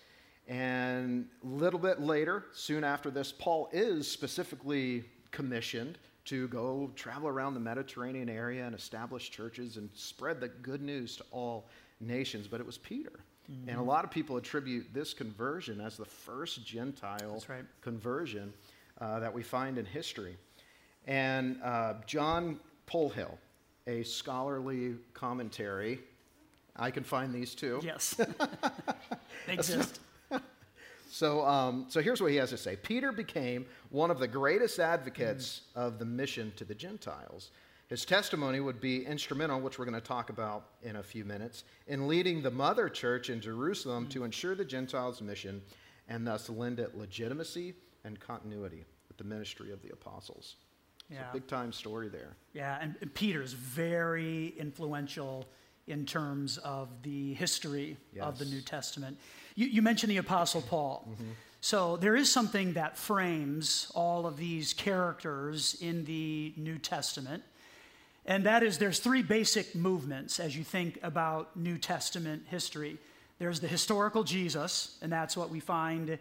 And 0.47 1.27
a 1.43 1.47
little 1.47 1.79
bit 1.79 2.01
later, 2.01 2.45
soon 2.53 2.83
after 2.83 3.09
this, 3.09 3.31
Paul 3.31 3.69
is 3.71 4.09
specifically 4.09 5.05
commissioned 5.31 5.97
to 6.25 6.47
go 6.47 6.91
travel 6.95 7.27
around 7.27 7.53
the 7.53 7.59
Mediterranean 7.59 8.29
area 8.29 8.65
and 8.65 8.75
establish 8.75 9.29
churches 9.29 9.77
and 9.77 9.89
spread 9.93 10.39
the 10.39 10.47
good 10.47 10.81
news 10.81 11.17
to 11.17 11.23
all 11.31 11.67
nations. 11.99 12.47
But 12.47 12.59
it 12.59 12.65
was 12.65 12.77
Peter. 12.77 13.11
Mm-hmm. 13.51 13.69
And 13.69 13.79
a 13.79 13.83
lot 13.83 14.03
of 14.03 14.11
people 14.11 14.37
attribute 14.37 14.87
this 14.93 15.13
conversion 15.13 15.79
as 15.81 15.97
the 15.97 16.05
first 16.05 16.65
Gentile 16.65 17.43
right. 17.47 17.63
conversion 17.81 18.53
uh, 18.99 19.19
that 19.19 19.33
we 19.33 19.43
find 19.43 19.77
in 19.77 19.85
history. 19.85 20.35
And 21.05 21.61
uh, 21.63 21.95
John 22.07 22.59
Polhill, 22.87 23.37
a 23.85 24.03
scholarly 24.03 24.95
commentary, 25.13 25.99
I 26.75 26.89
can 26.89 27.03
find 27.03 27.33
these 27.33 27.53
too. 27.53 27.79
Yes, 27.83 28.15
they 29.47 29.53
exist. 29.53 29.99
So, 31.15 31.45
um, 31.45 31.85
so 31.87 32.01
here's 32.01 32.21
what 32.21 32.31
he 32.31 32.37
has 32.37 32.49
to 32.49 32.57
say 32.57 32.75
Peter 32.75 33.13
became 33.13 33.65
one 33.89 34.11
of 34.11 34.19
the 34.19 34.27
greatest 34.27 34.79
advocates 34.79 35.61
mm. 35.73 35.81
of 35.81 35.97
the 35.97 36.03
mission 36.03 36.51
to 36.57 36.65
the 36.65 36.75
Gentiles. 36.75 37.51
His 37.87 38.03
testimony 38.03 38.59
would 38.59 38.81
be 38.81 39.05
instrumental, 39.05 39.61
which 39.61 39.79
we're 39.79 39.85
going 39.85 39.95
to 39.95 40.05
talk 40.05 40.29
about 40.29 40.71
in 40.83 40.97
a 40.97 41.03
few 41.03 41.23
minutes, 41.23 41.63
in 41.87 42.09
leading 42.09 42.41
the 42.41 42.51
mother 42.51 42.89
church 42.89 43.29
in 43.29 43.39
Jerusalem 43.39 44.07
mm. 44.07 44.09
to 44.09 44.25
ensure 44.25 44.55
the 44.55 44.65
Gentiles' 44.65 45.21
mission 45.21 45.61
and 46.09 46.27
thus 46.27 46.49
lend 46.49 46.81
it 46.81 46.97
legitimacy 46.97 47.75
and 48.03 48.19
continuity 48.19 48.83
with 49.07 49.15
the 49.15 49.23
ministry 49.23 49.71
of 49.71 49.81
the 49.81 49.91
apostles. 49.91 50.57
Yeah. 51.09 51.29
A 51.29 51.33
big 51.33 51.47
time 51.47 51.71
story 51.71 52.09
there. 52.09 52.35
Yeah, 52.51 52.77
and, 52.81 52.95
and 52.99 53.13
Peter's 53.13 53.53
very 53.53 54.53
influential 54.57 55.45
in 55.87 56.05
terms 56.05 56.57
of 56.57 56.89
the 57.03 57.35
history 57.35 57.95
yes. 58.13 58.25
of 58.25 58.37
the 58.37 58.45
New 58.45 58.59
Testament. 58.59 59.17
You, 59.55 59.67
you 59.67 59.81
mentioned 59.81 60.11
the 60.11 60.17
Apostle 60.17 60.61
Paul. 60.61 61.07
Mm-hmm. 61.09 61.31
So 61.61 61.97
there 61.97 62.15
is 62.15 62.31
something 62.31 62.73
that 62.73 62.97
frames 62.97 63.91
all 63.95 64.27
of 64.27 64.37
these 64.37 64.73
characters 64.73 65.75
in 65.81 66.05
the 66.05 66.53
New 66.57 66.77
Testament. 66.77 67.43
And 68.25 68.45
that 68.45 68.63
is 68.63 68.77
there's 68.77 68.99
three 68.99 69.23
basic 69.23 69.73
movements 69.75 70.39
as 70.39 70.55
you 70.55 70.63
think 70.63 70.99
about 71.01 71.55
New 71.57 71.77
Testament 71.77 72.43
history. 72.49 72.97
There's 73.39 73.59
the 73.59 73.67
historical 73.67 74.23
Jesus, 74.23 74.97
and 75.01 75.11
that's 75.11 75.35
what 75.35 75.49
we 75.49 75.59
find 75.59 76.17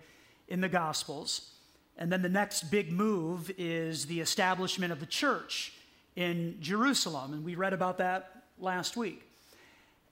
in 0.48 0.60
the 0.60 0.68
Gospels. 0.68 1.50
And 1.96 2.10
then 2.10 2.22
the 2.22 2.28
next 2.28 2.70
big 2.70 2.90
move 2.90 3.50
is 3.56 4.06
the 4.06 4.20
establishment 4.20 4.92
of 4.92 5.00
the 5.00 5.06
church 5.06 5.72
in 6.16 6.56
Jerusalem. 6.60 7.32
And 7.32 7.44
we 7.44 7.54
read 7.54 7.72
about 7.72 7.98
that 7.98 8.44
last 8.58 8.96
week. 8.96 9.28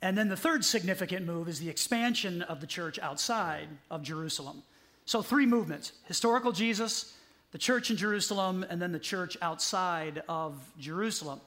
And 0.02 0.18
then 0.18 0.28
the 0.28 0.36
third 0.36 0.64
significant 0.64 1.24
move 1.24 1.48
is 1.48 1.60
the 1.60 1.68
expansion 1.68 2.42
of 2.42 2.60
the 2.60 2.66
church 2.66 2.98
outside 2.98 3.68
of 3.88 4.02
Jerusalem. 4.02 4.64
So, 5.04 5.22
three 5.22 5.46
movements 5.46 5.92
historical 6.06 6.50
Jesus, 6.50 7.16
the 7.52 7.58
church 7.58 7.90
in 7.90 7.96
Jerusalem, 7.96 8.66
and 8.68 8.82
then 8.82 8.90
the 8.90 8.98
church 8.98 9.36
outside 9.40 10.22
of 10.28 10.60
Jerusalem. 10.78 11.40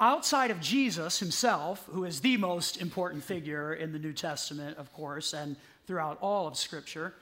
Outside 0.00 0.50
of 0.50 0.60
Jesus 0.60 1.18
himself, 1.18 1.84
who 1.90 2.04
is 2.04 2.20
the 2.20 2.36
most 2.36 2.80
important 2.80 3.24
figure 3.24 3.74
in 3.74 3.92
the 3.92 3.98
New 3.98 4.12
Testament, 4.12 4.76
of 4.76 4.92
course, 4.92 5.32
and 5.32 5.56
throughout 5.86 6.18
all 6.20 6.46
of 6.46 6.56
Scripture, 6.56 7.14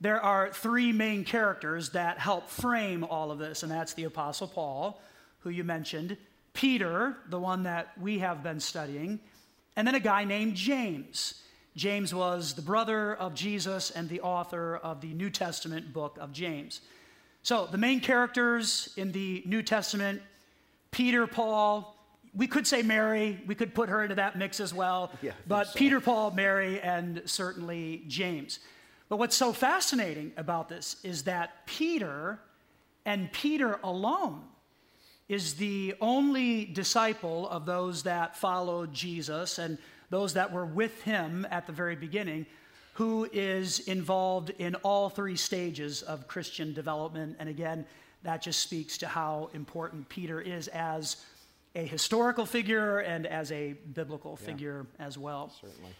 there 0.00 0.20
are 0.20 0.52
three 0.52 0.92
main 0.92 1.24
characters 1.24 1.90
that 1.90 2.18
help 2.18 2.48
frame 2.48 3.04
all 3.04 3.30
of 3.30 3.38
this, 3.38 3.62
and 3.62 3.72
that's 3.72 3.94
the 3.94 4.04
Apostle 4.04 4.48
Paul, 4.48 5.00
who 5.40 5.50
you 5.50 5.64
mentioned, 5.64 6.16
Peter, 6.52 7.16
the 7.28 7.38
one 7.38 7.62
that 7.64 7.92
we 8.00 8.18
have 8.20 8.42
been 8.42 8.60
studying, 8.60 9.20
and 9.76 9.86
then 9.86 9.94
a 9.94 10.00
guy 10.00 10.24
named 10.24 10.54
James. 10.54 11.42
James 11.76 12.14
was 12.14 12.54
the 12.54 12.62
brother 12.62 13.14
of 13.16 13.34
Jesus 13.34 13.90
and 13.90 14.08
the 14.08 14.20
author 14.20 14.76
of 14.76 15.00
the 15.00 15.12
New 15.14 15.30
Testament 15.30 15.92
book 15.92 16.16
of 16.20 16.32
James. 16.32 16.80
So, 17.42 17.66
the 17.70 17.78
main 17.78 18.00
characters 18.00 18.94
in 18.96 19.12
the 19.12 19.42
New 19.44 19.62
Testament 19.62 20.22
Peter, 20.92 21.26
Paul, 21.26 21.96
we 22.36 22.46
could 22.46 22.66
say 22.66 22.82
Mary, 22.82 23.40
we 23.48 23.56
could 23.56 23.74
put 23.74 23.88
her 23.88 24.02
into 24.02 24.14
that 24.14 24.38
mix 24.38 24.60
as 24.60 24.72
well. 24.72 25.10
Yeah, 25.22 25.32
but 25.48 25.66
so. 25.66 25.78
Peter, 25.78 26.00
Paul, 26.00 26.30
Mary, 26.30 26.80
and 26.80 27.22
certainly 27.26 28.04
James. 28.06 28.60
But 29.08 29.18
what's 29.18 29.36
so 29.36 29.52
fascinating 29.52 30.32
about 30.36 30.68
this 30.68 30.96
is 31.02 31.24
that 31.24 31.66
Peter 31.66 32.38
and 33.04 33.30
Peter 33.32 33.78
alone 33.82 34.42
is 35.28 35.54
the 35.54 35.94
only 36.00 36.64
disciple 36.66 37.48
of 37.48 37.66
those 37.66 38.02
that 38.02 38.36
followed 38.36 38.92
Jesus 38.92 39.58
and 39.58 39.78
those 40.10 40.34
that 40.34 40.52
were 40.52 40.66
with 40.66 41.02
him 41.02 41.46
at 41.50 41.66
the 41.66 41.72
very 41.72 41.96
beginning 41.96 42.46
who 42.94 43.28
is 43.32 43.80
involved 43.80 44.50
in 44.58 44.74
all 44.76 45.08
three 45.08 45.36
stages 45.36 46.02
of 46.02 46.28
Christian 46.28 46.72
development. 46.72 47.36
And 47.40 47.48
again, 47.48 47.84
that 48.22 48.40
just 48.40 48.60
speaks 48.60 48.98
to 48.98 49.08
how 49.08 49.50
important 49.52 50.08
Peter 50.08 50.40
is 50.40 50.68
as 50.68 51.16
a 51.74 51.84
historical 51.84 52.46
figure 52.46 53.00
and 53.00 53.26
as 53.26 53.50
a 53.50 53.72
biblical 53.94 54.38
yeah, 54.40 54.46
figure 54.46 54.86
as 55.00 55.18
well. 55.18 55.52
Certainly. 55.60 55.90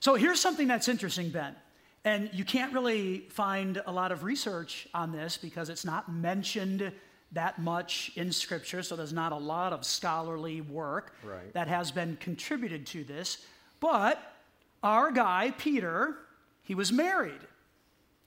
So 0.00 0.16
here's 0.16 0.40
something 0.40 0.68
that's 0.68 0.88
interesting, 0.88 1.30
Ben. 1.30 1.56
And 2.04 2.28
you 2.34 2.44
can't 2.44 2.74
really 2.74 3.20
find 3.30 3.80
a 3.86 3.92
lot 3.92 4.12
of 4.12 4.22
research 4.22 4.86
on 4.92 5.12
this 5.12 5.38
because 5.38 5.70
it's 5.70 5.86
not 5.86 6.12
mentioned 6.12 6.92
that 7.34 7.58
much 7.60 8.12
in 8.16 8.32
Scripture, 8.32 8.82
so 8.82 8.96
there's 8.96 9.12
not 9.12 9.32
a 9.32 9.36
lot 9.36 9.72
of 9.72 9.84
scholarly 9.84 10.60
work 10.60 11.14
right. 11.22 11.52
that 11.52 11.68
has 11.68 11.90
been 11.90 12.16
contributed 12.20 12.86
to 12.86 13.04
this. 13.04 13.44
But 13.80 14.20
our 14.82 15.10
guy, 15.10 15.52
Peter, 15.58 16.16
he 16.62 16.74
was 16.74 16.92
married. 16.92 17.40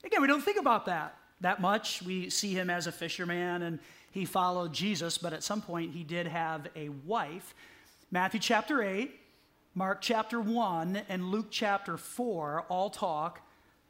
Again, 0.03 0.21
we 0.21 0.27
don't 0.27 0.43
think 0.43 0.57
about 0.57 0.85
that 0.85 1.17
that 1.41 1.61
much. 1.61 2.01
We 2.01 2.29
see 2.29 2.53
him 2.53 2.69
as 2.69 2.87
a 2.87 2.91
fisherman 2.91 3.63
and 3.63 3.79
he 4.11 4.25
followed 4.25 4.73
Jesus, 4.73 5.17
but 5.17 5.33
at 5.33 5.43
some 5.43 5.61
point 5.61 5.93
he 5.93 6.03
did 6.03 6.27
have 6.27 6.67
a 6.75 6.89
wife. 6.89 7.53
Matthew 8.09 8.39
chapter 8.39 8.81
8, 8.81 9.13
Mark 9.75 9.99
chapter 10.01 10.41
1, 10.41 11.01
and 11.09 11.29
Luke 11.29 11.47
chapter 11.51 11.97
4 11.97 12.65
all 12.69 12.89
talk 12.89 13.41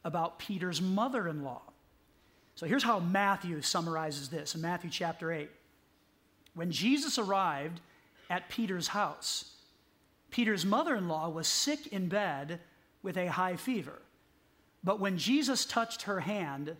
about 0.04 0.40
Peter's 0.40 0.82
mother 0.82 1.28
in 1.28 1.44
law. 1.44 1.62
So 2.58 2.66
here's 2.66 2.82
how 2.82 3.00
Matthew 3.00 3.62
summarizes 3.62 4.30
this 4.30 4.56
in 4.56 4.62
Matthew 4.62 4.90
chapter 4.90 5.32
8. 5.32 5.48
When 6.56 6.72
Jesus 6.72 7.20
arrived 7.20 7.80
at 8.32 8.50
Peter's 8.50 8.88
house, 8.88 9.54
Peter's 10.32 10.66
mother 10.66 10.96
in 10.96 11.08
law 11.08 11.30
was 11.30 11.48
sick 11.48 11.86
in 11.94 12.08
bed 12.08 12.60
with 13.04 13.16
a 13.16 13.28
high 13.28 13.58
fever. 13.58 14.02
But 14.84 15.00
when 15.00 15.20
Jesus 15.20 15.66
touched 15.66 16.02
her 16.04 16.20
hand, 16.20 16.76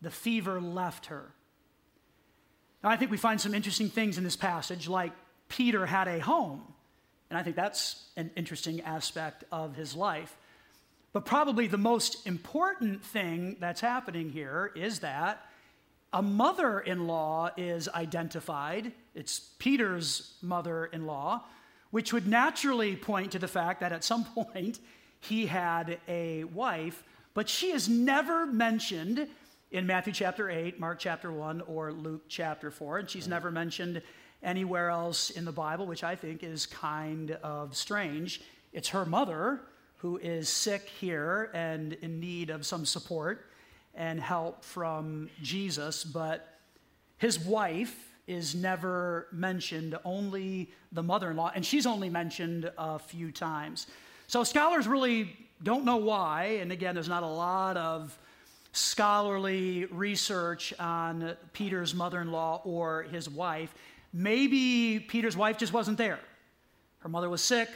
the 0.00 0.10
fever 0.12 0.60
left 0.60 1.06
her. 1.06 1.32
Now, 2.84 2.90
I 2.90 2.96
think 2.96 3.10
we 3.10 3.16
find 3.16 3.40
some 3.40 3.54
interesting 3.54 3.88
things 3.88 4.18
in 4.18 4.24
this 4.24 4.36
passage, 4.36 4.86
like 4.86 5.12
Peter 5.48 5.84
had 5.84 6.06
a 6.06 6.20
home. 6.20 6.62
And 7.28 7.36
I 7.36 7.42
think 7.42 7.56
that's 7.56 8.04
an 8.16 8.30
interesting 8.36 8.82
aspect 8.82 9.42
of 9.50 9.74
his 9.74 9.96
life. 9.96 10.36
But 11.18 11.24
probably 11.24 11.66
the 11.66 11.76
most 11.76 12.28
important 12.28 13.04
thing 13.04 13.56
that's 13.58 13.80
happening 13.80 14.30
here 14.30 14.70
is 14.76 15.00
that 15.00 15.44
a 16.12 16.22
mother 16.22 16.78
in 16.78 17.08
law 17.08 17.50
is 17.56 17.88
identified. 17.88 18.92
It's 19.16 19.40
Peter's 19.58 20.34
mother 20.42 20.86
in 20.86 21.06
law, 21.06 21.42
which 21.90 22.12
would 22.12 22.28
naturally 22.28 22.94
point 22.94 23.32
to 23.32 23.40
the 23.40 23.48
fact 23.48 23.80
that 23.80 23.90
at 23.90 24.04
some 24.04 24.24
point 24.36 24.78
he 25.18 25.46
had 25.46 25.98
a 26.06 26.44
wife, 26.44 27.02
but 27.34 27.48
she 27.48 27.72
is 27.72 27.88
never 27.88 28.46
mentioned 28.46 29.26
in 29.72 29.88
Matthew 29.88 30.12
chapter 30.12 30.48
8, 30.48 30.78
Mark 30.78 31.00
chapter 31.00 31.32
1, 31.32 31.62
or 31.62 31.90
Luke 31.90 32.26
chapter 32.28 32.70
4, 32.70 32.98
and 32.98 33.10
she's 33.10 33.26
never 33.26 33.50
mentioned 33.50 34.02
anywhere 34.40 34.88
else 34.88 35.30
in 35.30 35.44
the 35.44 35.50
Bible, 35.50 35.84
which 35.84 36.04
I 36.04 36.14
think 36.14 36.44
is 36.44 36.64
kind 36.64 37.32
of 37.42 37.76
strange. 37.76 38.40
It's 38.72 38.90
her 38.90 39.04
mother 39.04 39.62
who 39.98 40.16
is 40.16 40.48
sick 40.48 40.88
here 41.00 41.50
and 41.54 41.92
in 41.94 42.18
need 42.20 42.50
of 42.50 42.64
some 42.64 42.86
support 42.86 43.46
and 43.94 44.20
help 44.20 44.64
from 44.64 45.28
Jesus, 45.42 46.04
but 46.04 46.58
his 47.18 47.38
wife 47.38 48.08
is 48.26 48.54
never 48.54 49.26
mentioned, 49.32 49.98
only 50.04 50.70
the 50.92 51.02
mother 51.02 51.30
in 51.30 51.36
law, 51.36 51.50
and 51.54 51.64
she's 51.64 51.86
only 51.86 52.08
mentioned 52.08 52.70
a 52.78 52.98
few 52.98 53.32
times. 53.32 53.86
So 54.28 54.44
scholars 54.44 54.86
really 54.86 55.36
don't 55.62 55.84
know 55.84 55.96
why, 55.96 56.58
and 56.60 56.70
again, 56.70 56.94
there's 56.94 57.08
not 57.08 57.22
a 57.22 57.26
lot 57.26 57.76
of 57.76 58.16
scholarly 58.72 59.86
research 59.86 60.72
on 60.78 61.34
Peter's 61.52 61.94
mother 61.94 62.20
in 62.20 62.30
law 62.30 62.60
or 62.64 63.02
his 63.04 63.28
wife. 63.28 63.74
Maybe 64.12 65.00
Peter's 65.00 65.36
wife 65.36 65.58
just 65.58 65.72
wasn't 65.72 65.98
there. 65.98 66.20
Her 67.00 67.08
mother 67.08 67.28
was 67.28 67.42
sick, 67.42 67.68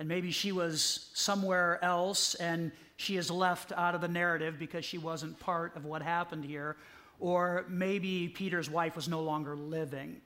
and 0.00 0.08
maybe 0.08 0.30
she 0.30 0.50
was 0.50 1.10
somewhere 1.12 1.78
else, 1.84 2.34
and 2.36 2.72
she 2.96 3.18
is 3.18 3.30
left 3.30 3.70
out 3.72 3.94
of 3.94 4.00
the 4.00 4.08
narrative 4.08 4.58
because 4.58 4.82
she 4.82 4.96
wasn't 4.96 5.38
part 5.38 5.76
of 5.76 5.84
what 5.84 6.00
happened 6.00 6.42
here. 6.42 6.76
Or 7.18 7.66
maybe 7.68 8.26
Peter's 8.28 8.70
wife 8.70 8.96
was 8.96 9.10
no 9.10 9.20
longer 9.20 9.54
living. 9.54 10.22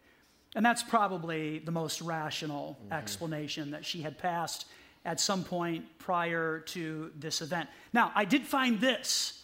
And 0.54 0.64
that's 0.64 0.84
probably 0.84 1.58
the 1.58 1.72
most 1.72 2.00
rational 2.00 2.78
mm-hmm. 2.84 2.92
explanation 2.92 3.72
that 3.72 3.84
she 3.84 4.00
had 4.00 4.16
passed 4.16 4.66
at 5.04 5.18
some 5.18 5.42
point 5.42 5.86
prior 5.98 6.60
to 6.66 7.10
this 7.18 7.42
event. 7.42 7.68
Now, 7.92 8.12
I 8.14 8.24
did 8.24 8.46
find 8.46 8.80
this, 8.80 9.42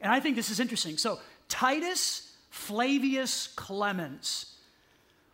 and 0.00 0.12
I 0.12 0.20
think 0.20 0.36
this 0.36 0.48
is 0.48 0.60
interesting. 0.60 0.96
So, 0.96 1.18
Titus 1.48 2.36
Flavius 2.50 3.48
Clemens, 3.48 4.54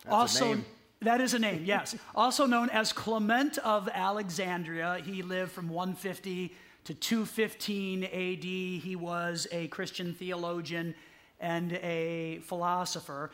That's 0.04 0.14
also 0.14 0.58
that 1.02 1.20
is 1.20 1.34
a 1.34 1.38
name, 1.38 1.62
yes. 1.64 1.94
also 2.14 2.46
known 2.46 2.70
as 2.70 2.92
Clement 2.92 3.58
of 3.58 3.88
Alexandria. 3.92 5.00
He 5.04 5.22
lived 5.22 5.52
from 5.52 5.68
150 5.68 6.52
to 6.84 6.94
215 6.94 8.04
AD. 8.04 8.10
He 8.44 8.96
was 8.96 9.46
a 9.52 9.68
Christian 9.68 10.14
theologian 10.14 10.94
and 11.40 11.74
a 11.74 12.40
philosopher. 12.42 13.30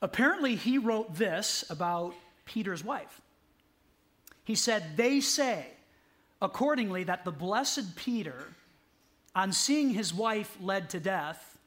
Apparently, 0.00 0.54
he 0.54 0.78
wrote 0.78 1.14
this 1.14 1.64
about 1.70 2.14
Peter's 2.44 2.84
wife. 2.84 3.20
He 4.44 4.54
said, 4.54 4.96
They 4.96 5.20
say, 5.20 5.66
accordingly, 6.40 7.04
that 7.04 7.24
the 7.24 7.32
blessed 7.32 7.96
Peter, 7.96 8.48
on 9.34 9.52
seeing 9.52 9.90
his 9.90 10.12
wife 10.14 10.56
led 10.60 10.90
to 10.90 11.00
death, 11.00 11.58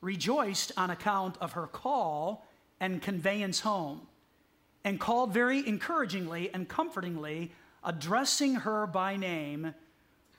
rejoiced 0.00 0.72
on 0.76 0.90
account 0.90 1.36
of 1.40 1.52
her 1.52 1.66
call 1.66 2.46
and 2.80 3.02
conveyance 3.02 3.60
home, 3.60 4.00
and 4.84 4.98
called 4.98 5.32
very 5.32 5.66
encouragingly 5.66 6.52
and 6.52 6.68
comfortingly, 6.68 7.52
addressing 7.84 8.56
her 8.56 8.86
by 8.86 9.16
name, 9.16 9.74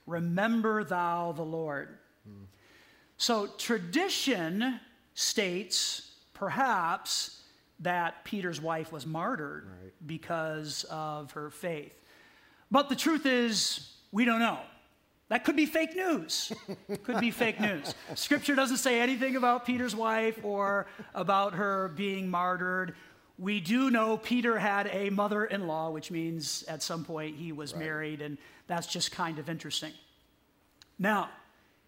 Remember 0.06 0.84
thou 0.84 1.32
the 1.32 1.44
Lord. 1.44 1.98
Mm. 2.28 2.46
So 3.18 3.48
tradition 3.48 4.80
states, 5.14 6.12
perhaps, 6.34 7.42
that 7.80 8.24
Peter's 8.24 8.62
wife 8.62 8.92
was 8.92 9.06
martyred 9.06 9.68
right. 9.68 9.94
because 10.06 10.86
of 10.90 11.32
her 11.32 11.50
faith. 11.50 11.96
But 12.70 12.90
the 12.90 12.96
truth 12.96 13.26
is, 13.26 13.94
we 14.12 14.26
don't 14.26 14.40
know. 14.40 14.60
That 15.30 15.46
could 15.46 15.56
be 15.56 15.66
fake 15.66 15.96
news. 15.96 16.52
could 17.04 17.22
be 17.22 17.32
fake 17.32 17.60
news. 17.60 17.96
Scripture 18.16 18.54
doesn't 18.54 18.78
say 18.78 19.00
anything 19.00 19.38
about 19.38 19.66
Peter's 19.66 19.96
wife 19.96 20.44
or 20.44 20.88
about 21.16 21.54
her 21.54 21.88
being 21.96 22.30
martyred. 22.30 22.96
We 23.42 23.60
do 23.60 23.90
know 23.90 24.18
Peter 24.18 24.60
had 24.60 24.88
a 24.94 25.10
mother 25.10 25.46
in 25.46 25.66
law, 25.66 25.90
which 25.90 26.12
means 26.12 26.64
at 26.68 26.84
some 26.84 27.04
point 27.04 27.38
he 27.38 27.52
was 27.52 27.74
right. 27.74 27.84
married, 27.84 28.22
and 28.22 28.38
that's 28.68 28.86
just 28.86 29.12
kind 29.12 29.40
of 29.40 29.50
interesting. 29.50 29.94
Now, 31.00 31.28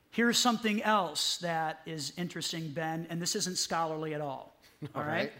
here's 0.10 0.40
something 0.40 0.82
else 0.82 1.38
that 1.38 1.82
is 1.86 2.12
interesting, 2.18 2.70
Ben, 2.70 3.06
and 3.12 3.22
this 3.22 3.36
isn't 3.36 3.60
scholarly 3.60 4.16
at 4.16 4.22
all. 4.22 4.56
All 4.96 5.04
right? 5.04 5.32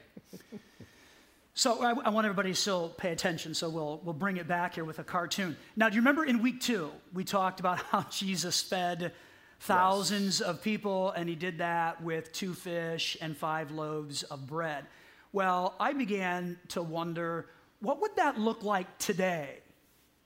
so 1.56 1.82
I, 1.82 1.94
I, 2.06 2.10
want 2.10 2.26
everybody 2.26 2.52
to 2.52 2.56
still 2.56 2.90
pay 2.90 3.12
attention, 3.12 3.56
so 3.56 3.68
we'll, 3.68 4.00
we'll 4.04 4.14
bring 4.14 4.38
it 4.38 4.48
back 4.48 4.76
here 4.76 4.86
with 4.86 5.00
a 5.00 5.04
cartoon. 5.04 5.58
Now, 5.76 5.90
do 5.90 5.96
you 5.96 6.02
remember 6.02 6.26
in 6.26 6.44
week 6.44 6.62
two, 6.62 6.92
we 7.12 7.24
talked 7.24 7.60
about 7.60 7.80
how 7.92 8.04
Jesus 8.12 8.62
fed 8.62 9.14
thousands 9.62 10.42
yes. 10.42 10.48
of 10.48 10.62
people, 10.62 11.10
and 11.10 11.28
he 11.28 11.34
did 11.34 11.58
that 11.58 12.04
with 12.04 12.32
two 12.34 12.54
fish 12.54 13.18
and 13.20 13.36
five 13.36 13.72
loaves 13.72 14.22
of 14.22 14.46
bread? 14.46 14.86
Well, 15.34 15.76
I 15.80 15.94
began 15.94 16.58
to 16.70 16.84
wonder 16.84 17.48
what 17.82 18.00
would 18.02 18.16
that 18.16 18.40
look 18.40 18.64
like 18.64 18.98
today 19.00 19.58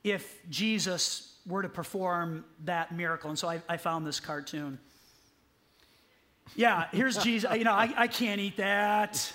if 0.03 0.37
Jesus 0.49 1.33
were 1.47 1.61
to 1.63 1.69
perform 1.69 2.43
that 2.65 2.95
miracle? 2.95 3.29
And 3.29 3.39
so 3.39 3.49
I, 3.49 3.61
I 3.67 3.77
found 3.77 4.05
this 4.05 4.19
cartoon. 4.19 4.77
Yeah, 6.55 6.85
here's 6.91 7.17
Jesus. 7.17 7.51
You 7.55 7.63
know, 7.63 7.71
I, 7.71 7.93
I 7.95 8.07
can't 8.07 8.41
eat 8.41 8.57
that. 8.57 9.33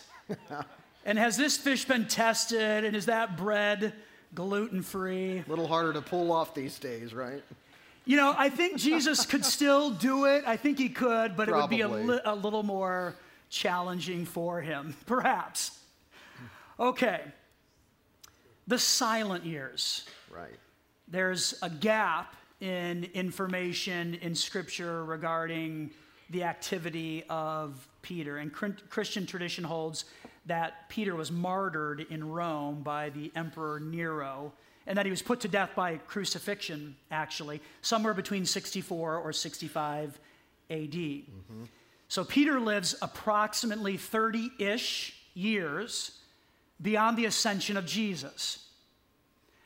And 1.05 1.19
has 1.19 1.37
this 1.37 1.57
fish 1.57 1.85
been 1.87 2.07
tested? 2.07 2.85
And 2.85 2.95
is 2.95 3.07
that 3.07 3.37
bread 3.37 3.93
gluten 4.35 4.83
free? 4.83 5.39
A 5.39 5.51
little 5.51 5.67
harder 5.67 5.93
to 5.95 6.03
pull 6.03 6.31
off 6.33 6.55
these 6.55 6.79
days, 6.79 7.13
right? 7.13 7.43
You 8.05 8.17
know, 8.17 8.35
I 8.37 8.49
think 8.49 8.77
Jesus 8.77 9.27
could 9.27 9.45
still 9.45 9.91
do 9.91 10.27
it. 10.27 10.45
I 10.47 10.57
think 10.57 10.79
he 10.79 10.89
could, 10.89 11.37
but 11.37 11.49
Probably. 11.49 11.81
it 11.81 11.89
would 11.89 11.99
be 11.99 12.05
a, 12.05 12.13
li- 12.15 12.21
a 12.25 12.35
little 12.35 12.63
more 12.63 13.15
challenging 13.53 14.25
for 14.25 14.61
him, 14.61 14.97
perhaps. 15.07 15.79
Okay. 16.81 17.21
The 18.67 18.79
silent 18.79 19.45
years. 19.45 20.07
Right. 20.35 20.59
There's 21.07 21.55
a 21.62 21.69
gap 21.69 22.35
in 22.61 23.05
information 23.12 24.15
in 24.15 24.35
Scripture 24.35 25.05
regarding 25.05 25.91
the 26.31 26.45
activity 26.45 27.25
of 27.29 27.87
Peter. 28.01 28.38
And 28.38 28.53
Christian 28.53 29.27
tradition 29.27 29.65
holds 29.65 30.07
that 30.47 30.88
Peter 30.88 31.15
was 31.15 31.31
martyred 31.31 32.07
in 32.09 32.27
Rome 32.27 32.83
by 32.83 33.11
the 33.11 33.31
Emperor 33.37 33.79
Nero 33.79 34.53
and 34.87 34.97
that 34.97 35.05
he 35.07 35.11
was 35.11 35.23
put 35.23 35.41
to 35.41 35.49
death 35.49 35.71
by 35.77 35.99
crucifixion, 35.99 36.97
actually, 37.11 37.61
somewhere 37.83 38.15
between 38.15 38.47
64 38.47 39.19
or 39.19 39.33
65 39.33 40.19
AD. 40.71 40.77
Mm-hmm. 40.79 41.65
So 42.12 42.25
Peter 42.25 42.61
lives 42.61 42.94
approximately 43.01 43.96
30 43.96 44.51
ish 44.59 45.14
years 45.33 46.18
beyond 46.79 47.16
the 47.16 47.25
ascension 47.25 47.79
of 47.79 47.87
Jesus. 47.87 48.68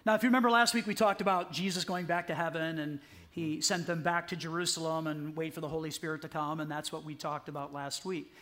Now, 0.04 0.14
if 0.14 0.22
you 0.22 0.28
remember 0.28 0.48
last 0.48 0.72
week, 0.72 0.87
we 0.87 0.94
talked 0.94 1.20
about 1.20 1.50
Jesus 1.50 1.82
going 1.82 2.06
back 2.06 2.28
to 2.28 2.37
heaven 2.37 2.78
and 2.78 3.00
he 3.32 3.61
sent 3.61 3.88
them 3.88 4.00
back 4.00 4.28
to 4.28 4.37
Jerusalem 4.37 5.09
and 5.09 5.35
wait 5.35 5.54
for 5.54 5.61
the 5.61 5.66
Holy 5.66 5.90
Spirit 5.90 6.22
to 6.22 6.28
come, 6.28 6.61
and 6.61 6.70
that's 6.70 6.92
what 6.92 7.02
we 7.02 7.16
talked 7.16 7.48
about 7.48 7.74
last 7.74 8.04
week. 8.04 8.32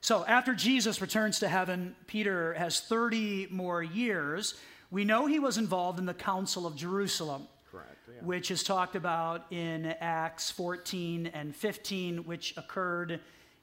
So 0.00 0.24
after 0.24 0.54
Jesus 0.54 1.00
returns 1.00 1.40
to 1.40 1.48
heaven, 1.48 1.96
Peter 2.06 2.54
has 2.54 2.78
30 2.78 3.48
more 3.50 3.82
years. 3.82 4.54
We 4.92 5.04
know 5.04 5.26
he 5.26 5.40
was 5.40 5.58
involved 5.58 5.98
in 5.98 6.06
the 6.06 6.14
Council 6.14 6.64
of 6.64 6.76
Jerusalem. 6.76 7.48
Correct, 7.72 7.96
yeah. 8.06 8.24
Which 8.24 8.52
is 8.52 8.62
talked 8.62 8.94
about 8.94 9.46
in 9.50 9.96
Acts 9.98 10.48
14 10.52 11.26
and 11.34 11.56
15, 11.56 12.18
which 12.18 12.56
occurred 12.56 13.18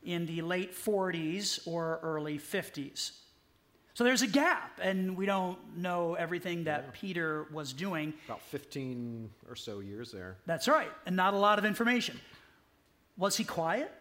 in 0.06 0.26
the 0.26 0.41
late 0.41 0.74
40s 0.74 1.68
or 1.68 2.00
early 2.04 2.38
50s. 2.38 3.12
So 3.94 4.04
there's 4.04 4.22
a 4.22 4.28
gap, 4.28 4.80
and 4.82 5.15
we 5.15 5.26
don't 5.26 5.58
know 5.78 6.15
everything 6.15 6.65
that 6.65 6.84
yeah. 6.86 6.91
Peter 6.94 7.48
was 7.52 7.72
doing. 7.72 8.13
About 8.26 8.41
15 8.41 9.30
or 9.50 9.56
so 9.56 9.80
years 9.80 10.12
there. 10.12 10.36
That's 10.46 10.68
right, 10.68 10.91
and 11.06 11.15
not 11.15 11.34
a 11.34 11.38
lot 11.38 11.60
of 11.60 11.65
information. 11.65 12.20
Was 13.18 13.38
he 13.38 13.46
quiet? 13.46 13.91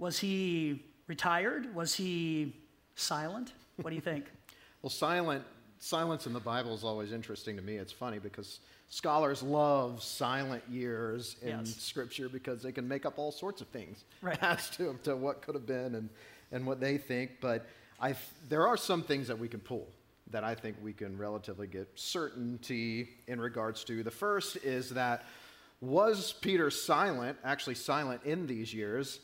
Was 0.00 0.18
he 0.18 0.82
retired? 1.06 1.72
Was 1.72 1.94
he 1.94 2.56
silent? 2.96 3.52
What 3.76 3.90
do 3.90 3.94
you 3.94 4.02
think? 4.02 4.26
well, 4.82 4.90
silent 4.90 5.44
silence 5.78 6.26
in 6.26 6.32
the 6.32 6.40
Bible 6.40 6.74
is 6.74 6.82
always 6.82 7.12
interesting 7.12 7.56
to 7.56 7.62
me. 7.62 7.76
It's 7.76 7.92
funny 7.92 8.18
because 8.18 8.60
scholars 8.94 9.42
love 9.42 10.00
silent 10.04 10.62
years 10.70 11.34
in 11.42 11.48
yes. 11.48 11.74
Scripture 11.78 12.28
because 12.28 12.62
they 12.62 12.70
can 12.70 12.86
make 12.86 13.04
up 13.04 13.18
all 13.18 13.32
sorts 13.32 13.60
of 13.60 13.66
things 13.68 14.04
right. 14.22 14.38
as 14.42 14.70
to, 14.70 14.96
to 15.02 15.16
what 15.16 15.42
could 15.42 15.56
have 15.56 15.66
been 15.66 15.96
and, 15.96 16.08
and 16.52 16.64
what 16.64 16.78
they 16.78 16.96
think. 16.96 17.32
But 17.40 17.66
I, 18.00 18.14
there 18.48 18.68
are 18.68 18.76
some 18.76 19.02
things 19.02 19.26
that 19.26 19.36
we 19.36 19.48
can 19.48 19.58
pull 19.58 19.88
that 20.30 20.44
I 20.44 20.54
think 20.54 20.76
we 20.80 20.92
can 20.92 21.18
relatively 21.18 21.66
get 21.66 21.88
certainty 21.96 23.08
in 23.26 23.40
regards 23.40 23.82
to. 23.84 24.04
The 24.04 24.12
first 24.12 24.58
is 24.58 24.90
that 24.90 25.24
was 25.80 26.32
Peter 26.32 26.70
silent, 26.70 27.36
actually 27.42 27.74
silent 27.74 28.22
in 28.24 28.46
these 28.46 28.72
years? 28.72 29.18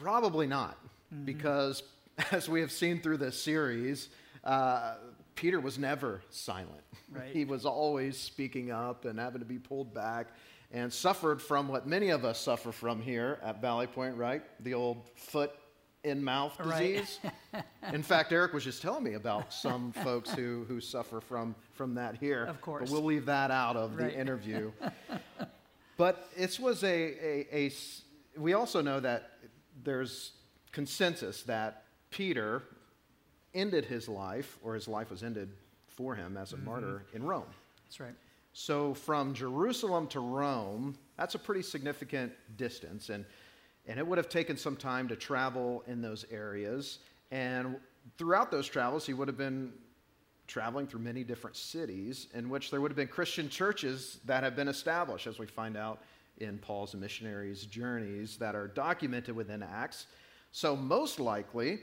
Probably 0.00 0.46
not, 0.46 0.78
mm-hmm. 1.12 1.24
because 1.24 1.82
as 2.30 2.48
we 2.48 2.60
have 2.60 2.70
seen 2.70 3.00
through 3.00 3.16
this 3.16 3.42
series, 3.42 4.08
uh, 4.44 4.94
Peter 5.40 5.58
was 5.58 5.78
never 5.78 6.20
silent. 6.28 6.82
Right. 7.10 7.30
he 7.32 7.46
was 7.46 7.64
always 7.64 8.18
speaking 8.18 8.70
up 8.70 9.06
and 9.06 9.18
having 9.18 9.40
to 9.40 9.46
be 9.46 9.58
pulled 9.58 9.94
back 9.94 10.26
and 10.70 10.92
suffered 10.92 11.40
from 11.40 11.66
what 11.66 11.86
many 11.86 12.10
of 12.10 12.26
us 12.26 12.38
suffer 12.38 12.70
from 12.70 13.00
here 13.00 13.38
at 13.42 13.62
Valley 13.62 13.86
Point, 13.86 14.16
right? 14.16 14.42
The 14.62 14.74
old 14.74 15.08
foot 15.16 15.52
in 16.04 16.22
mouth 16.22 16.58
disease. 16.62 17.20
Right. 17.54 17.64
in 17.94 18.02
fact, 18.02 18.32
Eric 18.32 18.52
was 18.52 18.64
just 18.64 18.82
telling 18.82 19.02
me 19.02 19.14
about 19.14 19.50
some 19.50 19.92
folks 20.04 20.30
who, 20.30 20.66
who 20.68 20.78
suffer 20.78 21.22
from, 21.22 21.54
from 21.72 21.94
that 21.94 22.18
here. 22.18 22.44
Of 22.44 22.60
course. 22.60 22.90
But 22.90 22.92
we'll 22.92 23.06
leave 23.06 23.24
that 23.24 23.50
out 23.50 23.76
of 23.76 23.96
right. 23.96 24.12
the 24.12 24.20
interview. 24.20 24.72
but 25.96 26.28
it 26.36 26.60
was 26.60 26.84
a, 26.84 26.86
a, 26.86 27.46
a, 27.66 27.72
we 28.36 28.52
also 28.52 28.82
know 28.82 29.00
that 29.00 29.30
there's 29.82 30.32
consensus 30.70 31.44
that 31.44 31.84
Peter 32.10 32.62
ended 33.54 33.84
his 33.84 34.08
life, 34.08 34.58
or 34.62 34.74
his 34.74 34.88
life 34.88 35.10
was 35.10 35.22
ended 35.22 35.50
for 35.88 36.14
him 36.14 36.36
as 36.36 36.52
a 36.52 36.56
mm-hmm. 36.56 36.66
martyr 36.66 37.04
in 37.14 37.22
Rome. 37.22 37.44
That's 37.86 38.00
right. 38.00 38.14
So 38.52 38.94
from 38.94 39.34
Jerusalem 39.34 40.06
to 40.08 40.20
Rome, 40.20 40.96
that's 41.16 41.34
a 41.34 41.38
pretty 41.38 41.62
significant 41.62 42.32
distance. 42.56 43.10
And 43.10 43.24
And 43.86 43.98
it 43.98 44.06
would 44.06 44.18
have 44.18 44.28
taken 44.28 44.56
some 44.56 44.76
time 44.76 45.08
to 45.08 45.16
travel 45.16 45.82
in 45.86 46.02
those 46.02 46.24
areas. 46.30 46.98
And 47.30 47.76
throughout 48.18 48.50
those 48.50 48.68
travels, 48.68 49.06
he 49.06 49.14
would 49.14 49.28
have 49.28 49.38
been 49.38 49.72
traveling 50.46 50.86
through 50.86 51.00
many 51.00 51.24
different 51.24 51.56
cities 51.56 52.26
in 52.34 52.48
which 52.48 52.70
there 52.70 52.80
would 52.80 52.90
have 52.90 52.96
been 52.96 53.08
Christian 53.08 53.48
churches 53.48 54.18
that 54.26 54.42
have 54.42 54.54
been 54.54 54.68
established, 54.68 55.26
as 55.26 55.38
we 55.38 55.46
find 55.46 55.76
out 55.76 56.02
in 56.38 56.58
Paul's 56.58 56.94
missionaries' 56.94 57.66
journeys 57.66 58.36
that 58.38 58.54
are 58.54 58.68
documented 58.68 59.34
within 59.34 59.62
Acts. 59.62 60.06
So, 60.52 60.76
most 60.76 61.20
likely, 61.20 61.80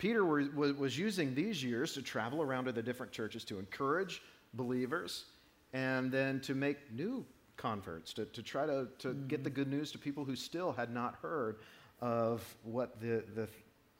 Peter 0.00 0.24
was 0.24 0.98
using 0.98 1.34
these 1.34 1.62
years 1.62 1.92
to 1.92 2.00
travel 2.00 2.40
around 2.40 2.64
to 2.64 2.72
the 2.72 2.82
different 2.82 3.12
churches 3.12 3.44
to 3.44 3.58
encourage 3.58 4.22
believers 4.54 5.26
and 5.74 6.10
then 6.10 6.40
to 6.40 6.54
make 6.54 6.90
new 6.90 7.22
converts, 7.58 8.14
to, 8.14 8.24
to 8.24 8.42
try 8.42 8.64
to, 8.64 8.88
to 8.98 9.08
mm-hmm. 9.08 9.26
get 9.26 9.44
the 9.44 9.50
good 9.50 9.68
news 9.68 9.92
to 9.92 9.98
people 9.98 10.24
who 10.24 10.34
still 10.34 10.72
had 10.72 10.90
not 10.90 11.16
heard 11.20 11.58
of 12.00 12.42
what 12.64 12.98
the, 12.98 13.22
the, 13.34 13.46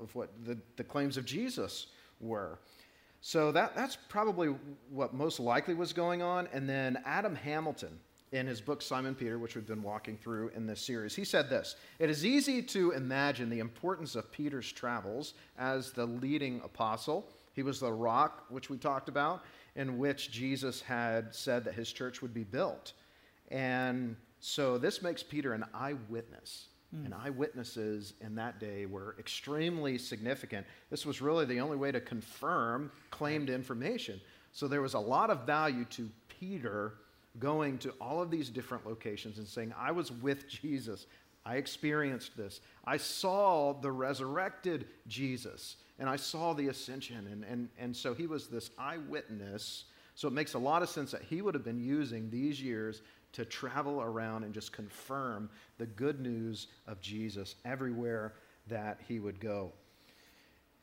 of 0.00 0.14
what 0.14 0.30
the, 0.46 0.56
the 0.76 0.82
claims 0.82 1.18
of 1.18 1.26
Jesus 1.26 1.88
were. 2.18 2.58
So 3.20 3.52
that, 3.52 3.76
that's 3.76 3.98
probably 4.08 4.54
what 4.88 5.12
most 5.12 5.38
likely 5.38 5.74
was 5.74 5.92
going 5.92 6.22
on. 6.22 6.48
And 6.54 6.66
then 6.66 6.96
Adam 7.04 7.34
Hamilton, 7.34 8.00
in 8.32 8.46
his 8.46 8.60
book 8.60 8.80
Simon 8.80 9.14
Peter, 9.14 9.38
which 9.38 9.56
we've 9.56 9.66
been 9.66 9.82
walking 9.82 10.16
through 10.16 10.50
in 10.54 10.66
this 10.66 10.80
series, 10.80 11.16
he 11.16 11.24
said 11.24 11.50
this 11.50 11.76
It 11.98 12.10
is 12.10 12.24
easy 12.24 12.62
to 12.62 12.92
imagine 12.92 13.50
the 13.50 13.58
importance 13.58 14.14
of 14.14 14.30
Peter's 14.30 14.70
travels 14.70 15.34
as 15.58 15.92
the 15.92 16.06
leading 16.06 16.60
apostle. 16.64 17.28
He 17.54 17.62
was 17.62 17.80
the 17.80 17.92
rock, 17.92 18.44
which 18.48 18.70
we 18.70 18.78
talked 18.78 19.08
about, 19.08 19.42
in 19.74 19.98
which 19.98 20.30
Jesus 20.30 20.80
had 20.80 21.34
said 21.34 21.64
that 21.64 21.74
his 21.74 21.92
church 21.92 22.22
would 22.22 22.32
be 22.32 22.44
built. 22.44 22.92
And 23.50 24.16
so 24.38 24.78
this 24.78 25.02
makes 25.02 25.22
Peter 25.22 25.52
an 25.52 25.64
eyewitness. 25.74 26.68
Mm. 26.94 27.06
And 27.06 27.14
eyewitnesses 27.14 28.14
in 28.20 28.34
that 28.36 28.60
day 28.60 28.86
were 28.86 29.16
extremely 29.18 29.98
significant. 29.98 30.66
This 30.90 31.04
was 31.04 31.20
really 31.20 31.44
the 31.44 31.60
only 31.60 31.76
way 31.76 31.92
to 31.92 32.00
confirm 32.00 32.90
claimed 33.10 33.50
information. 33.50 34.20
So 34.52 34.66
there 34.66 34.82
was 34.82 34.94
a 34.94 35.00
lot 35.00 35.30
of 35.30 35.46
value 35.46 35.84
to 35.86 36.08
Peter 36.28 36.94
going 37.38 37.78
to 37.78 37.90
all 38.00 38.20
of 38.20 38.30
these 38.30 38.50
different 38.50 38.86
locations 38.86 39.38
and 39.38 39.46
saying, 39.46 39.72
I 39.78 39.92
was 39.92 40.10
with 40.10 40.48
Jesus. 40.48 41.06
I 41.44 41.56
experienced 41.56 42.36
this. 42.36 42.60
I 42.84 42.96
saw 42.96 43.72
the 43.72 43.90
resurrected 43.90 44.86
Jesus 45.06 45.76
and 45.98 46.08
I 46.08 46.16
saw 46.16 46.54
the 46.54 46.68
ascension. 46.68 47.26
And, 47.30 47.44
and, 47.44 47.68
and 47.78 47.96
so 47.96 48.14
he 48.14 48.26
was 48.26 48.48
this 48.48 48.70
eyewitness. 48.78 49.84
So 50.14 50.28
it 50.28 50.34
makes 50.34 50.54
a 50.54 50.58
lot 50.58 50.82
of 50.82 50.88
sense 50.88 51.12
that 51.12 51.22
he 51.22 51.40
would 51.40 51.54
have 51.54 51.64
been 51.64 51.80
using 51.80 52.30
these 52.30 52.60
years 52.60 53.02
to 53.32 53.44
travel 53.44 54.02
around 54.02 54.44
and 54.44 54.52
just 54.52 54.72
confirm 54.72 55.48
the 55.78 55.86
good 55.86 56.20
news 56.20 56.66
of 56.86 57.00
Jesus 57.00 57.54
everywhere 57.64 58.34
that 58.66 58.98
he 59.06 59.20
would 59.20 59.40
go. 59.40 59.72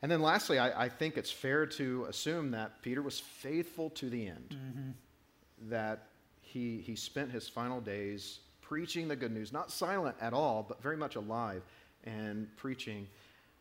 And 0.00 0.10
then 0.10 0.22
lastly, 0.22 0.58
I, 0.58 0.84
I 0.84 0.88
think 0.88 1.16
it's 1.16 1.30
fair 1.30 1.66
to 1.66 2.06
assume 2.08 2.52
that 2.52 2.82
Peter 2.82 3.02
was 3.02 3.18
faithful 3.18 3.90
to 3.90 4.08
the 4.08 4.28
end, 4.28 4.56
mm-hmm. 4.56 5.70
that 5.70 6.07
he, 6.52 6.82
he 6.84 6.96
spent 6.96 7.30
his 7.30 7.48
final 7.48 7.80
days 7.80 8.40
preaching 8.60 9.08
the 9.08 9.16
good 9.16 9.32
news, 9.32 9.52
not 9.52 9.70
silent 9.70 10.16
at 10.20 10.32
all, 10.32 10.64
but 10.68 10.82
very 10.82 10.96
much 10.96 11.16
alive 11.16 11.62
and 12.04 12.48
preaching. 12.56 13.06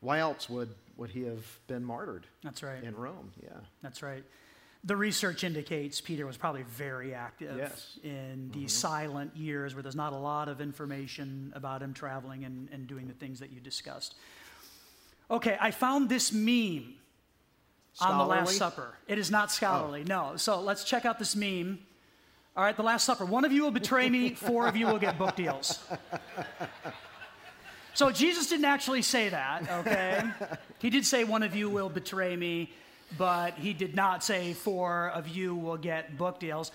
Why 0.02 0.20
else 0.20 0.50
would, 0.50 0.70
would 0.98 1.10
he 1.10 1.24
have 1.24 1.46
been 1.68 1.84
martyred? 1.84 2.28
That's 2.44 2.64
right. 2.64 2.84
In 2.84 2.96
Rome, 2.96 3.32
yeah. 3.42 3.60
That's 3.82 4.02
right 4.02 4.24
the 4.88 4.96
research 4.96 5.44
indicates 5.44 6.00
Peter 6.00 6.26
was 6.26 6.38
probably 6.38 6.64
very 6.64 7.14
active 7.14 7.58
yes. 7.58 8.00
in 8.04 8.50
these 8.54 8.72
mm-hmm. 8.72 8.88
silent 8.88 9.36
years 9.36 9.76
where 9.76 9.84
there's 9.84 9.96
not 9.96 10.14
a 10.14 10.18
lot 10.18 10.48
of 10.48 10.62
information 10.62 11.52
about 11.56 11.82
him 11.82 11.94
traveling 11.94 12.46
and, 12.46 12.70
and 12.72 12.88
doing 12.88 13.08
the 13.08 13.14
things 13.14 13.40
that 13.40 13.52
you 13.52 13.60
discussed. 13.60 14.16
Okay, 15.30 15.58
I 15.60 15.72
found 15.72 16.08
this 16.08 16.32
meme 16.32 16.94
scholarly? 17.94 18.14
on 18.14 18.18
the 18.18 18.26
Last 18.26 18.56
Supper. 18.56 18.96
It 19.08 19.18
is 19.18 19.30
not 19.30 19.52
scholarly, 19.52 20.04
oh. 20.04 20.32
no. 20.32 20.38
So 20.38 20.62
let's 20.62 20.86
check 20.86 21.06
out 21.06 21.20
this 21.20 21.36
meme. 21.36 21.80
All 22.58 22.64
right, 22.64 22.76
the 22.76 22.84
Last 22.84 23.06
Supper. 23.06 23.24
One 23.24 23.46
of 23.46 23.54
you 23.54 23.62
will 23.64 23.72
betray 23.72 24.10
me, 24.10 24.34
four 24.34 24.68
of 24.68 24.76
you 24.76 24.88
will 24.88 24.98
get 24.98 25.18
book 25.18 25.36
deals. 25.36 25.80
So 27.94 28.12
Jesus 28.12 28.50
didn't 28.50 28.66
actually 28.66 29.04
say 29.04 29.30
that, 29.30 29.70
okay? 29.80 30.24
He 30.80 30.90
did 30.90 31.06
say 31.06 31.24
one 31.24 31.42
of 31.42 31.56
you 31.56 31.70
will 31.70 31.90
betray 31.90 32.36
me 32.36 32.72
but 33.18 33.54
he 33.54 33.74
did 33.74 33.96
not 33.96 34.24
say 34.24 34.54
four 34.54 35.10
of 35.10 35.28
you 35.28 35.56
will 35.56 35.78
get 35.78 36.18
book 36.18 36.40
deals. 36.40 36.72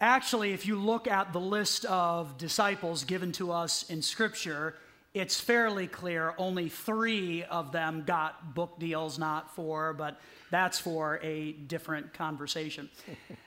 Actually, 0.00 0.52
if 0.52 0.66
you 0.66 0.76
look 0.76 1.08
at 1.08 1.32
the 1.32 1.40
list 1.40 1.84
of 1.86 2.36
disciples 2.36 3.04
given 3.04 3.32
to 3.32 3.50
us 3.50 3.88
in 3.88 4.02
Scripture, 4.02 4.74
it's 5.14 5.40
fairly 5.40 5.86
clear 5.86 6.34
only 6.36 6.68
three 6.68 7.42
of 7.44 7.72
them 7.72 8.04
got 8.06 8.54
book 8.54 8.78
deals, 8.78 9.18
not 9.18 9.54
four, 9.54 9.94
but 9.94 10.20
that's 10.50 10.78
for 10.78 11.18
a 11.22 11.52
different 11.52 12.12
conversation. 12.12 12.90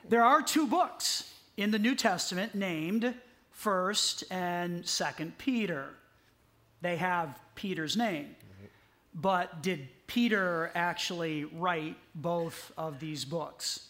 there 0.08 0.24
are 0.24 0.42
two 0.42 0.66
books 0.66 1.32
in 1.56 1.70
the 1.70 1.78
New 1.78 1.94
Testament 1.94 2.54
named 2.54 3.14
1st 3.58 4.24
and 4.30 4.84
2nd 4.84 5.32
Peter. 5.38 5.90
They 6.80 6.96
have 6.96 7.38
Peter's 7.54 7.96
name. 7.96 8.36
But 9.14 9.62
did 9.62 9.88
Peter 10.06 10.70
actually 10.74 11.44
write 11.44 11.96
both 12.14 12.72
of 12.78 13.00
these 13.00 13.24
books? 13.24 13.88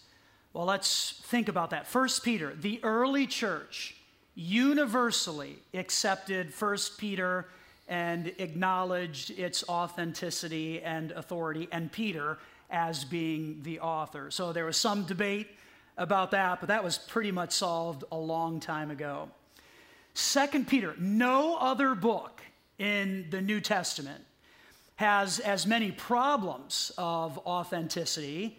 Well, 0.53 0.65
let's 0.65 1.21
think 1.25 1.49
about 1.49 1.71
that. 1.71 1.87
First 1.87 2.25
Peter, 2.25 2.55
the 2.55 2.81
early 2.83 3.27
church 3.27 3.95
universally 4.35 5.59
accepted 5.75 6.53
First 6.53 6.99
Peter 6.99 7.49
and 7.87 8.29
acknowledged 8.39 9.31
its 9.31 9.69
authenticity 9.69 10.81
and 10.81 11.11
authority, 11.13 11.69
and 11.71 11.91
Peter 11.93 12.39
as 12.71 13.05
being 13.05 13.59
the 13.63 13.81
author. 13.81 14.31
So 14.31 14.53
there 14.53 14.65
was 14.65 14.77
some 14.77 15.05
debate 15.05 15.49
about 16.01 16.33
that, 16.33 16.59
but 16.59 16.69
that 16.69 16.83
was 16.83 16.99
pretty 16.99 17.31
much 17.31 17.53
solved 17.53 18.03
a 18.11 18.17
long 18.17 18.59
time 18.59 18.91
ago. 18.91 19.29
Second 20.15 20.67
Peter, 20.67 20.95
no 20.99 21.57
other 21.57 21.95
book 21.95 22.41
in 22.79 23.27
the 23.31 23.41
New 23.41 23.61
Testament 23.61 24.25
has 24.97 25.39
as 25.39 25.67
many 25.67 25.93
problems 25.93 26.91
of 26.99 27.39
authenticity 27.47 28.59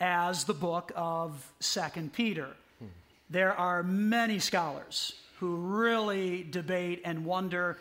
as 0.00 0.44
the 0.44 0.54
book 0.54 0.92
of 0.94 1.52
Second 1.60 2.12
Peter. 2.12 2.48
Hmm. 2.78 2.86
There 3.30 3.52
are 3.52 3.82
many 3.82 4.38
scholars 4.38 5.14
who 5.40 5.56
really 5.56 6.44
debate 6.44 7.00
and 7.04 7.24
wonder 7.24 7.78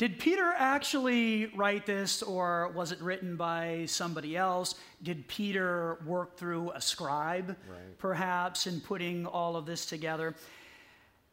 did 0.00 0.18
Peter 0.18 0.54
actually 0.56 1.52
write 1.54 1.84
this 1.84 2.22
or 2.22 2.72
was 2.74 2.90
it 2.90 3.02
written 3.02 3.36
by 3.36 3.84
somebody 3.86 4.34
else? 4.34 4.74
Did 5.02 5.28
Peter 5.28 5.98
work 6.06 6.38
through 6.38 6.70
a 6.70 6.80
scribe, 6.80 7.50
right. 7.50 7.98
perhaps, 7.98 8.66
in 8.66 8.80
putting 8.80 9.26
all 9.26 9.56
of 9.56 9.66
this 9.66 9.84
together? 9.84 10.34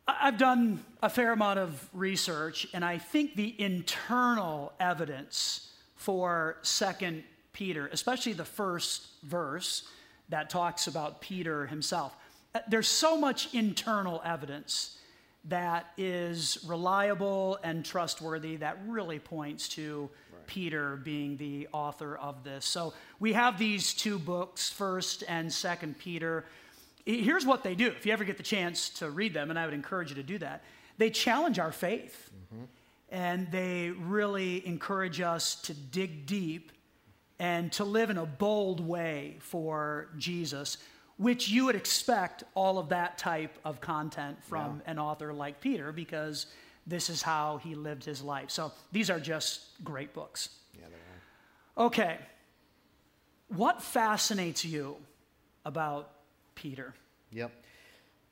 I've 0.05 0.37
done 0.37 0.83
a 1.01 1.09
fair 1.09 1.31
amount 1.31 1.59
of 1.59 1.89
research, 1.93 2.67
and 2.73 2.83
I 2.83 2.97
think 2.97 3.37
the 3.37 3.55
internal 3.57 4.73
evidence 4.81 5.71
for 5.95 6.57
Second 6.61 7.23
Peter, 7.53 7.87
especially 7.93 8.33
the 8.33 8.43
first 8.43 9.07
verse 9.23 9.87
that 10.27 10.49
talks 10.49 10.87
about 10.87 11.21
Peter 11.21 11.67
himself. 11.67 12.17
Uh, 12.53 12.59
there's 12.67 12.89
so 12.89 13.17
much 13.17 13.53
internal 13.53 14.21
evidence 14.25 14.97
that 15.47 15.91
is 15.97 16.57
reliable 16.67 17.59
and 17.63 17.85
trustworthy 17.85 18.57
that 18.57 18.79
really 18.87 19.19
points 19.19 19.69
to 19.69 20.09
right. 20.31 20.47
Peter 20.47 20.97
being 20.97 21.37
the 21.37 21.67
author 21.71 22.17
of 22.17 22.43
this. 22.43 22.65
So 22.65 22.93
we 23.19 23.33
have 23.33 23.57
these 23.57 23.93
two 23.93 24.19
books, 24.19 24.69
First 24.69 25.23
and 25.27 25.51
Second 25.51 25.97
Peter. 25.97 26.45
Here's 27.05 27.45
what 27.45 27.63
they 27.63 27.75
do. 27.75 27.87
If 27.87 28.05
you 28.05 28.13
ever 28.13 28.25
get 28.25 28.37
the 28.37 28.43
chance 28.43 28.89
to 28.89 29.09
read 29.09 29.33
them, 29.33 29.49
and 29.49 29.57
I 29.57 29.65
would 29.65 29.73
encourage 29.73 30.09
you 30.09 30.15
to 30.15 30.23
do 30.23 30.37
that, 30.39 30.63
they 30.97 31.09
challenge 31.09 31.59
our 31.59 31.71
faith. 31.71 32.29
Mm-hmm 32.53 32.65
and 33.09 33.49
they 33.51 33.91
really 33.91 34.65
encourage 34.67 35.21
us 35.21 35.55
to 35.55 35.73
dig 35.73 36.25
deep 36.25 36.71
and 37.39 37.71
to 37.73 37.83
live 37.83 38.09
in 38.09 38.17
a 38.17 38.25
bold 38.25 38.79
way 38.85 39.37
for 39.39 40.09
Jesus, 40.17 40.77
which 41.17 41.49
you 41.49 41.65
would 41.65 41.75
expect 41.75 42.43
all 42.53 42.77
of 42.77 42.89
that 42.89 43.17
type 43.17 43.57
of 43.65 43.81
content 43.81 44.37
from 44.43 44.81
yeah. 44.85 44.91
an 44.91 44.99
author 44.99 45.33
like 45.33 45.59
Peter 45.59 45.91
because 45.91 46.45
this 46.85 47.09
is 47.09 47.21
how 47.21 47.57
he 47.57 47.75
lived 47.75 48.03
his 48.03 48.21
life. 48.21 48.49
So 48.51 48.71
these 48.91 49.09
are 49.09 49.19
just 49.19 49.83
great 49.83 50.13
books. 50.13 50.49
Yeah, 50.73 50.85
they 50.87 51.83
are. 51.83 51.87
Okay. 51.87 52.17
What 53.49 53.81
fascinates 53.81 54.63
you 54.63 54.97
about 55.65 56.11
Peter? 56.55 56.93
Yep. 57.31 57.51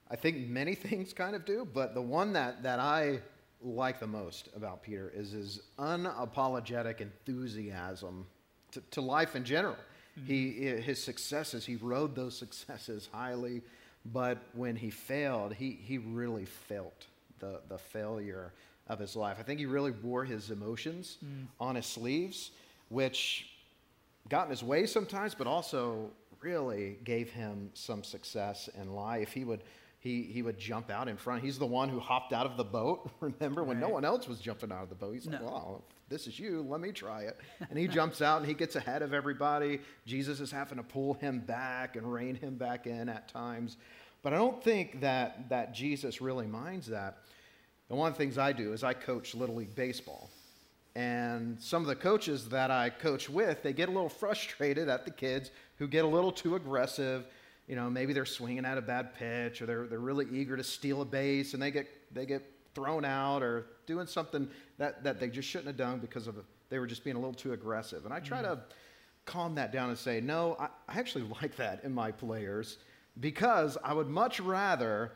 I 0.09 0.15
think 0.15 0.47
many 0.47 0.75
things 0.75 1.11
kind 1.11 1.35
of 1.35 1.45
do, 1.45 1.67
but 1.73 1.93
the 1.93 2.01
one 2.01 2.33
that, 2.33 2.63
that 2.63 2.79
I 2.79 3.19
like 3.61 3.99
the 3.99 4.07
most 4.07 4.49
about 4.55 4.83
Peter 4.83 5.11
is 5.13 5.31
his 5.31 5.61
unapologetic 5.79 7.01
enthusiasm 7.01 8.27
to, 8.71 8.81
to 8.91 9.01
life 9.01 9.35
in 9.35 9.43
general. 9.43 9.75
He, 10.23 10.51
his 10.51 11.03
successes, 11.03 11.65
he 11.65 11.75
rode 11.75 12.15
those 12.15 12.37
successes 12.37 13.09
highly, 13.11 13.61
but 14.05 14.37
when 14.53 14.75
he 14.75 14.89
failed, 14.89 15.53
he, 15.53 15.71
he 15.71 15.97
really 15.97 16.45
felt 16.45 17.05
the, 17.39 17.59
the 17.67 17.77
failure 17.77 18.53
of 18.87 18.99
his 18.99 19.15
life. 19.15 19.37
I 19.39 19.43
think 19.43 19.59
he 19.59 19.65
really 19.65 19.91
wore 19.91 20.23
his 20.23 20.51
emotions 20.51 21.17
mm. 21.23 21.47
on 21.59 21.75
his 21.75 21.85
sleeves, 21.85 22.51
which 22.89 23.49
got 24.29 24.45
in 24.45 24.51
his 24.51 24.63
way 24.63 24.85
sometimes, 24.85 25.35
but 25.35 25.47
also 25.47 26.11
really 26.41 26.97
gave 27.03 27.31
him 27.31 27.71
some 27.73 28.03
success 28.03 28.69
in 28.79 28.93
life. 28.93 29.33
He 29.33 29.43
would, 29.43 29.61
he, 29.99 30.23
he 30.23 30.41
would 30.41 30.59
jump 30.59 30.91
out 30.91 31.07
in 31.07 31.17
front. 31.17 31.43
He's 31.43 31.57
the 31.57 31.65
one 31.65 31.89
who 31.89 31.99
hopped 31.99 32.31
out 32.31 32.45
of 32.45 32.57
the 32.57 32.63
boat, 32.63 33.09
remember, 33.19 33.63
when 33.63 33.79
no 33.79 33.89
one 33.89 34.05
else 34.05 34.27
was 34.27 34.39
jumping 34.39 34.71
out 34.71 34.83
of 34.83 34.89
the 34.89 34.95
boat. 34.95 35.13
He's 35.13 35.25
like, 35.25 35.41
wow, 35.41 35.81
this 36.07 36.27
is 36.27 36.37
you, 36.37 36.61
let 36.67 36.81
me 36.81 36.91
try 36.91 37.23
it. 37.23 37.37
And 37.69 37.79
he 37.79 37.87
jumps 37.87 38.21
out 38.21 38.37
and 38.37 38.47
he 38.47 38.53
gets 38.53 38.75
ahead 38.75 39.01
of 39.01 39.13
everybody. 39.13 39.79
Jesus 40.05 40.39
is 40.39 40.51
having 40.51 40.77
to 40.77 40.83
pull 40.83 41.15
him 41.15 41.39
back 41.39 41.95
and 41.95 42.11
rein 42.11 42.35
him 42.35 42.55
back 42.55 42.85
in 42.85 43.09
at 43.09 43.27
times. 43.27 43.77
But 44.21 44.33
I 44.33 44.37
don't 44.37 44.63
think 44.63 45.01
that, 45.01 45.49
that 45.49 45.73
Jesus 45.73 46.21
really 46.21 46.47
minds 46.47 46.87
that. 46.87 47.17
And 47.89 47.97
one 47.97 48.11
of 48.11 48.17
the 48.17 48.23
things 48.23 48.37
I 48.37 48.53
do 48.53 48.73
is 48.73 48.83
I 48.83 48.93
coach 48.93 49.35
Little 49.35 49.55
League 49.55 49.75
Baseball. 49.75 50.29
And 50.95 51.59
some 51.59 51.81
of 51.81 51.87
the 51.87 51.95
coaches 51.95 52.49
that 52.49 52.71
I 52.71 52.89
coach 52.89 53.29
with, 53.29 53.63
they 53.63 53.73
get 53.73 53.89
a 53.89 53.91
little 53.91 54.09
frustrated 54.23 54.89
at 54.89 55.05
the 55.05 55.11
kids 55.11 55.51
who 55.77 55.87
get 55.87 56.05
a 56.05 56.07
little 56.07 56.31
too 56.31 56.55
aggressive. 56.55 57.25
You 57.67 57.75
know, 57.75 57.89
maybe 57.89 58.13
they're 58.13 58.25
swinging 58.25 58.65
at 58.65 58.77
a 58.77 58.81
bad 58.81 59.15
pitch 59.15 59.61
or 59.61 59.65
they're, 59.65 59.87
they're 59.87 59.99
really 59.99 60.27
eager 60.31 60.55
to 60.55 60.63
steal 60.63 61.01
a 61.01 61.05
base 61.05 61.53
and 61.53 61.61
they 61.61 61.71
get, 61.71 61.87
they 62.13 62.27
get 62.27 62.43
thrown 62.75 63.05
out 63.05 63.41
or 63.41 63.67
doing 63.87 64.05
something 64.05 64.47
that, 64.77 65.03
that 65.03 65.19
they 65.19 65.29
just 65.29 65.47
shouldn't 65.47 65.67
have 65.67 65.77
done 65.77 65.99
because 65.99 66.27
of 66.27 66.35
they 66.69 66.79
were 66.79 66.87
just 66.87 67.03
being 67.03 67.15
a 67.15 67.19
little 67.19 67.33
too 67.33 67.53
aggressive. 67.53 68.05
And 68.05 68.13
I 68.13 68.19
try 68.19 68.41
mm-hmm. 68.41 68.55
to 68.55 68.61
calm 69.25 69.55
that 69.55 69.71
down 69.71 69.89
and 69.89 69.97
say, 69.97 70.21
no, 70.21 70.55
I, 70.59 70.65
I 70.87 70.99
actually 70.99 71.25
like 71.41 71.55
that 71.55 71.83
in 71.83 71.93
my 71.93 72.11
players 72.11 72.77
because 73.19 73.77
I 73.83 73.93
would 73.93 74.07
much 74.07 74.39
rather 74.39 75.13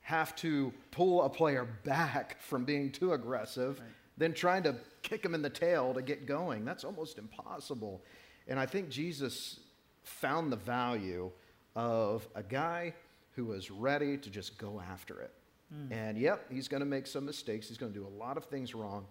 have 0.00 0.34
to 0.36 0.72
pull 0.90 1.22
a 1.22 1.28
player 1.28 1.66
back 1.84 2.40
from 2.40 2.64
being 2.64 2.90
too 2.90 3.12
aggressive 3.12 3.80
than 4.18 4.32
trying 4.32 4.62
to 4.64 4.76
kick 5.02 5.24
him 5.24 5.34
in 5.34 5.42
the 5.42 5.50
tail 5.50 5.94
to 5.94 6.02
get 6.02 6.26
going. 6.26 6.64
That's 6.64 6.84
almost 6.84 7.18
impossible. 7.18 8.02
And 8.48 8.58
I 8.58 8.66
think 8.66 8.88
Jesus 8.88 9.60
found 10.02 10.52
the 10.52 10.56
value 10.56 11.30
of 11.74 12.28
a 12.34 12.42
guy 12.42 12.94
who 13.34 13.46
was 13.46 13.70
ready 13.70 14.18
to 14.18 14.30
just 14.30 14.58
go 14.58 14.82
after 14.90 15.20
it. 15.20 15.32
Mm. 15.72 15.92
And 15.92 16.18
yep, 16.18 16.46
he's 16.50 16.68
going 16.68 16.80
to 16.80 16.86
make 16.86 17.06
some 17.06 17.24
mistakes. 17.24 17.68
He's 17.68 17.78
going 17.78 17.92
to 17.92 17.98
do 17.98 18.06
a 18.06 18.14
lot 18.18 18.36
of 18.36 18.44
things 18.44 18.74
wrong, 18.74 19.06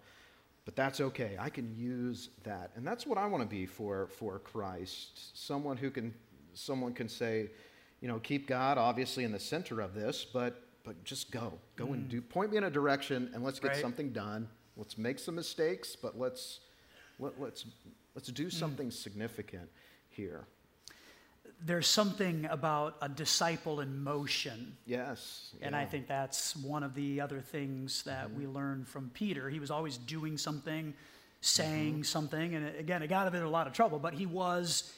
but 0.64 0.76
that's 0.76 1.00
okay. 1.00 1.36
I 1.38 1.50
can 1.50 1.74
use 1.76 2.30
that. 2.44 2.70
And 2.76 2.86
that's 2.86 3.06
what 3.06 3.18
I 3.18 3.26
want 3.26 3.42
to 3.42 3.48
be 3.48 3.66
for 3.66 4.06
for 4.06 4.38
Christ. 4.38 5.36
Someone 5.38 5.76
who 5.76 5.90
can 5.90 6.14
someone 6.54 6.92
can 6.92 7.08
say, 7.08 7.50
you 8.00 8.08
know, 8.08 8.18
keep 8.18 8.46
God 8.46 8.78
obviously 8.78 9.24
in 9.24 9.32
the 9.32 9.40
center 9.40 9.80
of 9.80 9.94
this, 9.94 10.24
but 10.24 10.62
but 10.84 11.02
just 11.04 11.30
go. 11.30 11.52
Go 11.76 11.92
and 11.92 12.08
do 12.08 12.20
mm. 12.20 12.28
point 12.28 12.50
me 12.50 12.56
in 12.58 12.64
a 12.64 12.70
direction 12.70 13.30
and 13.34 13.44
let's 13.44 13.60
get 13.60 13.72
Right. 13.72 13.80
something 13.80 14.12
done. 14.12 14.48
Let's 14.76 14.98
make 14.98 15.18
some 15.18 15.34
mistakes, 15.34 15.96
but 15.96 16.18
let's 16.18 16.60
let, 17.18 17.40
let's 17.40 17.66
let's 18.14 18.28
do 18.28 18.46
mm. 18.46 18.52
something 18.52 18.90
significant 18.90 19.68
here. 20.08 20.46
There's 21.64 21.86
something 21.86 22.46
about 22.50 22.96
a 23.00 23.08
disciple 23.08 23.80
in 23.80 24.02
motion. 24.02 24.76
Yes. 24.84 25.54
And 25.60 25.76
I 25.76 25.84
think 25.84 26.08
that's 26.08 26.56
one 26.56 26.82
of 26.82 26.94
the 26.94 27.20
other 27.20 27.40
things 27.40 28.02
that 28.02 28.28
mm-hmm. 28.28 28.38
we 28.38 28.46
learned 28.46 28.88
from 28.88 29.10
Peter. 29.14 29.48
He 29.48 29.60
was 29.60 29.70
always 29.70 29.96
doing 29.96 30.36
something, 30.36 30.86
mm-hmm. 30.86 30.96
saying 31.40 32.04
something, 32.04 32.54
and 32.54 32.76
again, 32.76 33.02
it 33.02 33.08
got 33.08 33.28
him 33.28 33.34
in 33.34 33.42
a 33.42 33.50
lot 33.50 33.66
of 33.66 33.72
trouble, 33.72 33.98
but 33.98 34.14
he 34.14 34.26
was 34.26 34.92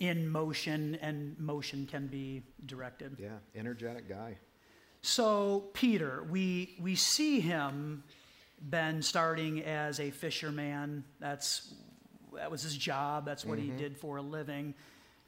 in 0.00 0.28
motion, 0.28 0.96
and 1.02 1.38
motion 1.38 1.86
can 1.86 2.06
be 2.06 2.42
directed. 2.66 3.16
Yeah, 3.18 3.38
energetic 3.56 4.08
guy. 4.08 4.38
So, 5.02 5.70
Peter, 5.72 6.26
we, 6.28 6.76
we 6.80 6.94
see 6.94 7.40
him, 7.40 8.02
Ben, 8.60 9.02
starting 9.02 9.62
as 9.62 10.00
a 10.00 10.10
fisherman. 10.10 11.04
That's, 11.20 11.74
that 12.34 12.50
was 12.50 12.62
his 12.62 12.76
job, 12.76 13.24
that's 13.24 13.44
what 13.44 13.58
he 13.58 13.68
mm-hmm. 13.68 13.78
did 13.78 13.96
for 13.96 14.16
a 14.16 14.22
living. 14.22 14.74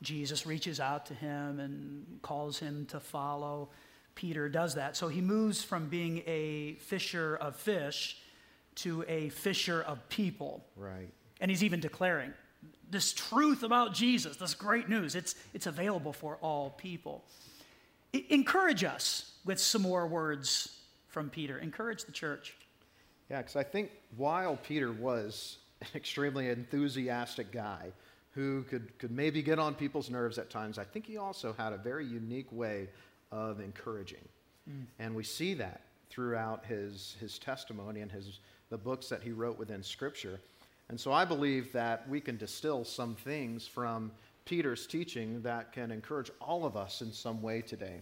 Jesus 0.02 0.46
reaches 0.46 0.80
out 0.80 1.06
to 1.06 1.14
him 1.14 1.60
and 1.60 2.20
calls 2.22 2.58
him 2.58 2.86
to 2.86 3.00
follow. 3.00 3.70
Peter 4.14 4.48
does 4.48 4.74
that. 4.74 4.96
So 4.96 5.08
he 5.08 5.20
moves 5.20 5.62
from 5.62 5.88
being 5.88 6.22
a 6.26 6.74
fisher 6.80 7.36
of 7.36 7.56
fish 7.56 8.18
to 8.76 9.04
a 9.08 9.28
fisher 9.30 9.82
of 9.82 10.08
people. 10.08 10.64
Right. 10.76 11.08
And 11.40 11.50
he's 11.50 11.64
even 11.64 11.80
declaring 11.80 12.32
this 12.90 13.12
truth 13.12 13.62
about 13.62 13.94
Jesus, 13.94 14.36
this 14.36 14.54
great 14.54 14.88
news. 14.88 15.14
It's, 15.14 15.34
it's 15.54 15.66
available 15.66 16.12
for 16.12 16.36
all 16.40 16.70
people. 16.70 17.24
I- 18.14 18.24
encourage 18.30 18.84
us 18.84 19.32
with 19.44 19.60
some 19.60 19.82
more 19.82 20.06
words 20.06 20.76
from 21.08 21.30
Peter. 21.30 21.58
Encourage 21.58 22.04
the 22.04 22.12
church. 22.12 22.56
Yeah, 23.30 23.38
because 23.38 23.56
I 23.56 23.62
think 23.62 23.90
while 24.16 24.56
Peter 24.56 24.92
was 24.92 25.58
an 25.80 25.88
extremely 25.94 26.48
enthusiastic 26.48 27.52
guy 27.52 27.92
who 28.32 28.62
could, 28.64 28.96
could 28.98 29.10
maybe 29.10 29.42
get 29.42 29.58
on 29.58 29.74
people's 29.74 30.10
nerves 30.10 30.38
at 30.38 30.50
times, 30.50 30.78
I 30.78 30.84
think 30.84 31.06
he 31.06 31.16
also 31.16 31.52
had 31.52 31.72
a 31.72 31.76
very 31.76 32.06
unique 32.06 32.50
way 32.52 32.88
of 33.32 33.60
encouraging. 33.60 34.26
Mm. 34.68 34.86
And 34.98 35.14
we 35.14 35.24
see 35.24 35.54
that 35.54 35.82
throughout 36.10 36.64
his, 36.64 37.16
his 37.20 37.38
testimony 37.38 38.00
and 38.00 38.10
his, 38.10 38.40
the 38.68 38.78
books 38.78 39.08
that 39.08 39.22
he 39.22 39.32
wrote 39.32 39.58
within 39.58 39.82
Scripture. 39.82 40.40
And 40.88 40.98
so 40.98 41.12
I 41.12 41.24
believe 41.24 41.72
that 41.72 42.08
we 42.08 42.20
can 42.20 42.36
distill 42.36 42.84
some 42.84 43.14
things 43.14 43.66
from 43.66 44.10
Peter's 44.44 44.86
teaching 44.86 45.42
that 45.42 45.72
can 45.72 45.90
encourage 45.90 46.30
all 46.40 46.64
of 46.64 46.76
us 46.76 47.02
in 47.02 47.12
some 47.12 47.42
way 47.42 47.62
today. 47.62 48.00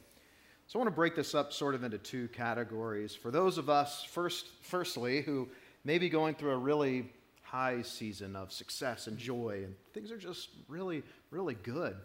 So 0.66 0.78
I 0.78 0.82
want 0.82 0.92
to 0.92 0.96
break 0.96 1.14
this 1.14 1.34
up 1.34 1.52
sort 1.52 1.74
of 1.74 1.84
into 1.84 1.98
two 1.98 2.28
categories. 2.28 3.14
For 3.14 3.30
those 3.30 3.56
of 3.58 3.70
us, 3.70 4.04
first, 4.04 4.46
firstly, 4.62 5.22
who 5.22 5.48
may 5.84 5.98
be 5.98 6.08
going 6.08 6.34
through 6.34 6.52
a 6.52 6.58
really 6.58 7.10
high 7.50 7.82
season 7.82 8.37
of 8.37 8.52
success 8.52 9.06
and 9.06 9.16
joy, 9.16 9.62
and 9.64 9.74
things 9.94 10.11
are 10.11 10.18
just 10.18 10.50
really, 10.68 11.02
really 11.30 11.54
good. 11.54 11.96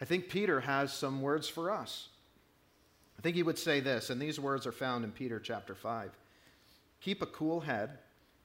I 0.00 0.04
think 0.06 0.28
Peter 0.28 0.60
has 0.60 0.92
some 0.92 1.20
words 1.20 1.48
for 1.48 1.70
us. 1.70 2.08
I 3.18 3.22
think 3.22 3.36
he 3.36 3.42
would 3.42 3.58
say 3.58 3.80
this, 3.80 4.10
and 4.10 4.20
these 4.20 4.40
words 4.40 4.66
are 4.66 4.72
found 4.72 5.04
in 5.04 5.12
Peter 5.12 5.38
chapter 5.38 5.74
5. 5.74 6.10
Keep 7.00 7.22
a 7.22 7.26
cool 7.26 7.60
head 7.60 7.98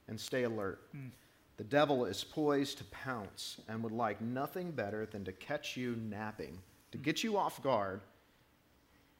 and 0.08 0.20
stay 0.20 0.44
alert. 0.44 0.80
Hmm. 0.92 1.08
The 1.56 1.64
devil 1.64 2.04
is 2.04 2.22
poised 2.24 2.78
to 2.78 2.84
pounce 2.84 3.58
and 3.68 3.82
would 3.82 3.92
like 3.92 4.20
nothing 4.20 4.70
better 4.70 5.06
than 5.06 5.24
to 5.24 5.32
catch 5.32 5.76
you 5.76 5.96
napping, 5.96 6.58
to 6.92 6.98
hmm. 6.98 7.04
get 7.04 7.24
you 7.24 7.38
off 7.38 7.62
guard, 7.62 8.02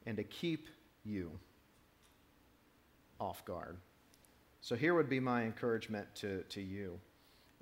and 0.05 0.17
to 0.17 0.23
keep 0.23 0.67
you 1.03 1.31
off 3.19 3.43
guard. 3.45 3.77
So 4.61 4.75
here 4.75 4.93
would 4.93 5.09
be 5.09 5.19
my 5.19 5.43
encouragement 5.43 6.07
to, 6.15 6.43
to 6.43 6.61
you 6.61 6.99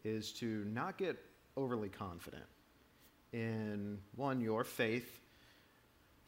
is 0.03 0.31
to 0.33 0.65
not 0.65 0.97
get 0.97 1.17
overly 1.55 1.89
confident 1.89 2.43
in 3.31 3.99
one, 4.15 4.41
your 4.41 4.63
faith, 4.63 5.19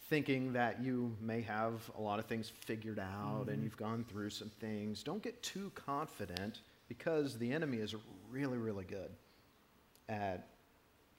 thinking 0.10 0.54
that 0.54 0.82
you 0.82 1.16
may 1.22 1.42
have 1.42 1.74
a 1.98 2.02
lot 2.02 2.20
of 2.20 2.26
things 2.26 2.52
figured 2.66 3.00
out 3.00 3.46
and 3.48 3.50
mm-hmm. 3.50 3.64
you've 3.64 3.78
gone 3.78 4.06
through 4.10 4.30
some 4.30 4.50
things. 4.60 5.04
Don't 5.04 5.22
get 5.22 5.42
too 5.44 5.72
confident 5.76 6.62
because 6.88 7.38
the 7.38 7.52
enemy 7.52 7.78
is 7.78 7.96
really, 8.30 8.58
really 8.58 8.84
good 8.86 9.12
at 10.10 10.48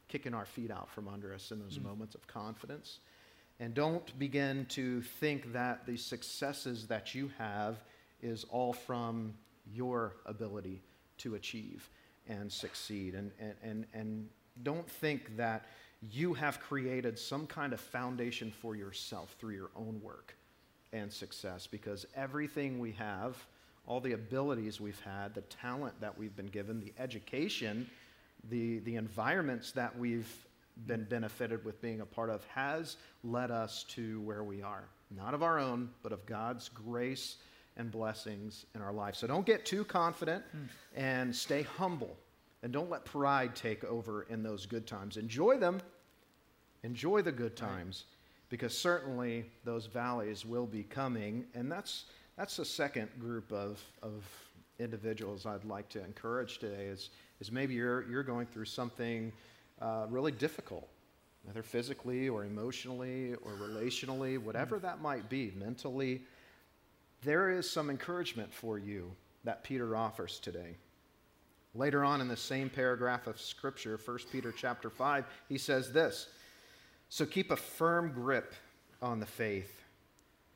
kicking 0.08 0.34
our 0.34 0.44
feet 0.44 0.70
out 0.70 0.90
from 0.90 1.08
under 1.08 1.32
us 1.32 1.50
in 1.50 1.58
those 1.58 1.78
mm. 1.78 1.84
moments 1.84 2.14
of 2.14 2.26
confidence. 2.26 2.98
And 3.60 3.72
don't 3.74 4.18
begin 4.18 4.66
to 4.70 5.00
think 5.02 5.52
that 5.54 5.86
the 5.86 5.96
successes 5.96 6.88
that 6.88 7.14
you 7.14 7.30
have 7.38 7.76
is 8.22 8.44
all 8.50 8.72
from 8.72 9.34
your 9.72 10.16
ability 10.26 10.82
to 11.18 11.34
achieve 11.34 11.88
and 12.28 12.50
succeed. 12.50 13.14
And, 13.14 13.30
and, 13.38 13.54
and, 13.62 13.86
and 13.92 14.28
don't 14.62 14.88
think 14.88 15.36
that 15.36 15.66
you 16.10 16.34
have 16.34 16.60
created 16.60 17.18
some 17.18 17.46
kind 17.46 17.72
of 17.72 17.80
foundation 17.80 18.50
for 18.50 18.74
yourself 18.74 19.34
through 19.38 19.54
your 19.54 19.70
own 19.76 20.00
work 20.02 20.36
and 20.92 21.12
success 21.12 21.66
because 21.66 22.06
everything 22.16 22.78
we 22.78 22.92
have, 22.92 23.36
all 23.86 24.00
the 24.00 24.12
abilities 24.12 24.80
we've 24.80 25.00
had, 25.00 25.34
the 25.34 25.42
talent 25.42 26.00
that 26.00 26.16
we've 26.18 26.36
been 26.36 26.46
given, 26.46 26.80
the 26.80 26.92
education, 26.98 27.88
the, 28.50 28.80
the 28.80 28.96
environments 28.96 29.72
that 29.72 29.96
we've 29.96 30.46
been 30.86 31.04
benefited 31.04 31.64
with 31.64 31.80
being 31.80 32.00
a 32.00 32.06
part 32.06 32.30
of 32.30 32.44
has 32.46 32.96
led 33.22 33.50
us 33.50 33.84
to 33.84 34.20
where 34.22 34.42
we 34.42 34.62
are. 34.62 34.84
Not 35.14 35.34
of 35.34 35.42
our 35.42 35.58
own, 35.58 35.90
but 36.02 36.12
of 36.12 36.24
God's 36.26 36.68
grace 36.68 37.36
and 37.76 37.90
blessings 37.90 38.66
in 38.74 38.82
our 38.82 38.92
life. 38.92 39.16
So 39.16 39.26
don't 39.26 39.46
get 39.46 39.64
too 39.64 39.84
confident 39.84 40.44
and 40.94 41.34
stay 41.34 41.62
humble. 41.62 42.16
And 42.62 42.72
don't 42.72 42.90
let 42.90 43.04
pride 43.04 43.56
take 43.56 43.82
over 43.84 44.22
in 44.22 44.42
those 44.42 44.66
good 44.66 44.86
times. 44.86 45.16
Enjoy 45.16 45.56
them. 45.56 45.80
Enjoy 46.84 47.22
the 47.22 47.32
good 47.32 47.56
times 47.56 48.04
because 48.48 48.76
certainly 48.76 49.46
those 49.64 49.86
valleys 49.86 50.44
will 50.44 50.66
be 50.66 50.82
coming. 50.82 51.46
And 51.54 51.72
that's, 51.72 52.04
that's 52.36 52.56
the 52.56 52.64
second 52.64 53.08
group 53.18 53.50
of, 53.50 53.80
of 54.02 54.24
individuals 54.78 55.46
I'd 55.46 55.64
like 55.64 55.88
to 55.90 56.04
encourage 56.04 56.58
today 56.58 56.84
is, 56.86 57.10
is 57.40 57.50
maybe 57.50 57.74
you're, 57.74 58.08
you're 58.08 58.22
going 58.22 58.46
through 58.46 58.66
something 58.66 59.32
uh, 59.80 60.06
really 60.10 60.32
difficult, 60.32 60.88
whether 61.44 61.62
physically 61.62 62.28
or 62.28 62.44
emotionally 62.44 63.34
or 63.42 63.52
relationally, 63.52 64.38
whatever 64.38 64.78
that 64.78 65.00
might 65.00 65.28
be, 65.28 65.52
mentally. 65.56 66.22
There 67.24 67.50
is 67.50 67.70
some 67.70 67.88
encouragement 67.88 68.52
for 68.52 68.78
you 68.78 69.12
that 69.44 69.64
Peter 69.64 69.96
offers 69.96 70.40
today. 70.40 70.76
Later 71.74 72.04
on 72.04 72.20
in 72.20 72.28
the 72.28 72.36
same 72.36 72.68
paragraph 72.68 73.26
of 73.26 73.40
scripture, 73.40 73.98
1 74.04 74.18
Peter 74.30 74.52
chapter 74.52 74.90
5, 74.90 75.24
he 75.48 75.56
says 75.56 75.92
this 75.92 76.28
So 77.08 77.24
keep 77.24 77.50
a 77.50 77.56
firm 77.56 78.12
grip 78.12 78.54
on 79.00 79.20
the 79.20 79.26
faith. 79.26 79.80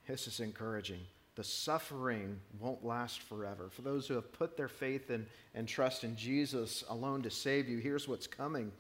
This 0.06 0.26
is 0.26 0.40
encouraging. 0.40 1.00
The 1.36 1.44
suffering 1.44 2.40
won't 2.58 2.84
last 2.84 3.20
forever. 3.22 3.68
For 3.70 3.82
those 3.82 4.08
who 4.08 4.14
have 4.14 4.32
put 4.32 4.56
their 4.56 4.68
faith 4.68 5.10
in, 5.10 5.26
and 5.54 5.68
trust 5.68 6.02
in 6.02 6.16
Jesus 6.16 6.82
alone 6.88 7.22
to 7.22 7.30
save 7.30 7.68
you, 7.68 7.78
here's 7.78 8.08
what's 8.08 8.26
coming. 8.26 8.72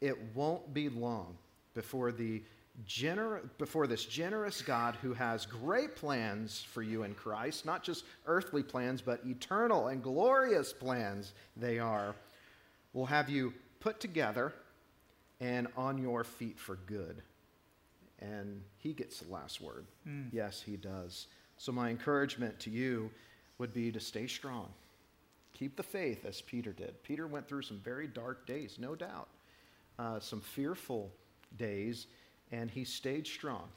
It 0.00 0.16
won't 0.34 0.72
be 0.72 0.88
long 0.88 1.36
before 1.74 2.12
the 2.12 2.42
gener- 2.84 3.48
before 3.58 3.86
this 3.86 4.04
generous 4.04 4.60
God 4.62 4.96
who 4.96 5.14
has 5.14 5.46
great 5.46 5.96
plans 5.96 6.62
for 6.72 6.82
you 6.82 7.04
in 7.04 7.14
Christ, 7.14 7.64
not 7.64 7.82
just 7.82 8.04
earthly 8.26 8.62
plans, 8.62 9.00
but 9.00 9.24
eternal 9.24 9.88
and 9.88 10.02
glorious 10.02 10.72
plans 10.72 11.32
they 11.56 11.78
are, 11.78 12.14
will 12.92 13.06
have 13.06 13.28
you 13.28 13.54
put 13.80 14.00
together 14.00 14.52
and 15.40 15.68
on 15.76 15.98
your 15.98 16.24
feet 16.24 16.58
for 16.58 16.76
good. 16.86 17.22
And 18.18 18.62
he 18.78 18.92
gets 18.92 19.20
the 19.20 19.32
last 19.32 19.60
word. 19.60 19.86
Mm. 20.08 20.28
Yes, 20.32 20.62
he 20.62 20.76
does. 20.76 21.26
So, 21.58 21.72
my 21.72 21.90
encouragement 21.90 22.58
to 22.60 22.70
you 22.70 23.10
would 23.58 23.72
be 23.72 23.92
to 23.92 24.00
stay 24.00 24.26
strong. 24.26 24.68
Keep 25.52 25.76
the 25.76 25.82
faith 25.82 26.24
as 26.26 26.40
Peter 26.42 26.72
did. 26.72 27.02
Peter 27.02 27.26
went 27.26 27.48
through 27.48 27.62
some 27.62 27.78
very 27.78 28.06
dark 28.06 28.46
days, 28.46 28.76
no 28.78 28.94
doubt, 28.94 29.28
uh, 29.98 30.20
some 30.20 30.40
fearful 30.40 31.10
days 31.56 32.06
and 32.52 32.70
he 32.70 32.84
stayed 32.84 33.26
strong 33.26 33.68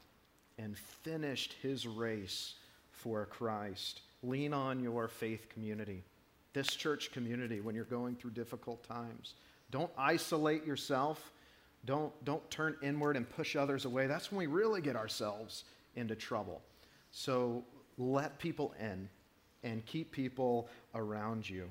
and 0.58 0.76
finished 0.76 1.54
his 1.62 1.86
race 1.86 2.54
for 2.90 3.26
Christ. 3.26 4.02
Lean 4.22 4.52
on 4.52 4.80
your 4.80 5.08
faith 5.08 5.48
community, 5.48 6.04
this 6.52 6.68
church 6.68 7.10
community, 7.12 7.60
when 7.60 7.74
you're 7.74 7.84
going 7.84 8.16
through 8.16 8.32
difficult 8.32 8.82
times. 8.86 9.34
Don't 9.70 9.90
isolate 9.96 10.66
yourself. 10.66 11.32
Don't, 11.86 12.12
don't 12.24 12.48
turn 12.50 12.76
inward 12.82 13.16
and 13.16 13.28
push 13.28 13.56
others 13.56 13.86
away. 13.86 14.06
That's 14.06 14.30
when 14.30 14.38
we 14.38 14.46
really 14.46 14.82
get 14.82 14.96
ourselves 14.96 15.64
into 15.96 16.14
trouble. 16.14 16.60
So 17.10 17.64
let 17.96 18.38
people 18.38 18.74
in 18.78 19.08
and 19.62 19.84
keep 19.86 20.12
people 20.12 20.68
around 20.94 21.48
you 21.48 21.68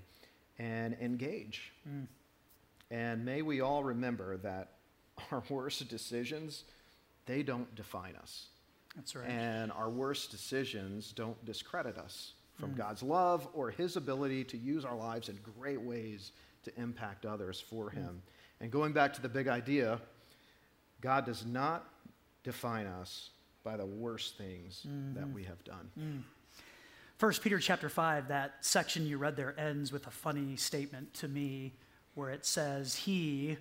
and 0.58 0.96
engage. 1.00 1.72
Mm. 1.88 2.08
And 2.92 3.24
may 3.24 3.42
we 3.42 3.62
all 3.62 3.84
remember 3.84 4.38
that 4.38 4.70
our 5.32 5.44
worst 5.50 5.88
decisions 5.88 6.64
they 7.30 7.44
don't 7.44 7.74
define 7.76 8.16
us. 8.16 8.48
That's 8.96 9.16
right. 9.16 9.30
And 9.30 9.72
our 9.72 9.90
worst 9.90 10.32
decisions 10.32 11.12
don't 11.12 11.46
discredit 11.46 11.96
us 11.96 12.34
from 12.60 12.72
mm. 12.72 12.78
God's 12.78 13.04
love 13.04 13.48
or 13.54 13.70
His 13.70 13.96
ability 13.96 14.44
to 14.46 14.58
use 14.58 14.84
our 14.84 14.96
lives 14.96 15.30
in 15.30 15.38
great 15.60 15.80
ways 15.80 16.32
to 16.64 16.72
impact 16.76 17.28
others 17.28 17.62
for 17.62 17.92
mm. 17.92 17.94
Him. 17.94 18.10
Mm. 18.10 18.62
And 18.62 18.72
going 18.72 18.94
back 18.94 19.14
to 19.14 19.22
the 19.22 19.30
big 19.30 19.48
idea, 19.48 20.02
God 21.02 21.28
does 21.28 21.46
not 21.46 21.88
define 22.44 22.88
us 22.88 23.30
by 23.64 23.78
the 23.78 23.86
worst 23.86 24.38
things 24.40 24.84
mm-hmm. 24.88 25.14
that 25.14 25.32
we 25.32 25.44
have 25.44 25.64
done. 25.64 25.92
Mm. 26.00 26.22
First 27.20 27.44
Peter 27.44 27.60
chapter 27.60 27.90
5, 27.90 28.30
that 28.30 28.56
section 28.62 29.06
you 29.06 29.20
read 29.20 29.36
there 29.36 29.54
ends 29.60 29.92
with 29.92 30.08
a 30.08 30.12
funny 30.12 30.56
statement 30.56 31.14
to 31.16 31.28
me 31.28 31.74
where 32.16 32.32
it 32.32 32.44
says, 32.44 32.96
He, 32.96 33.58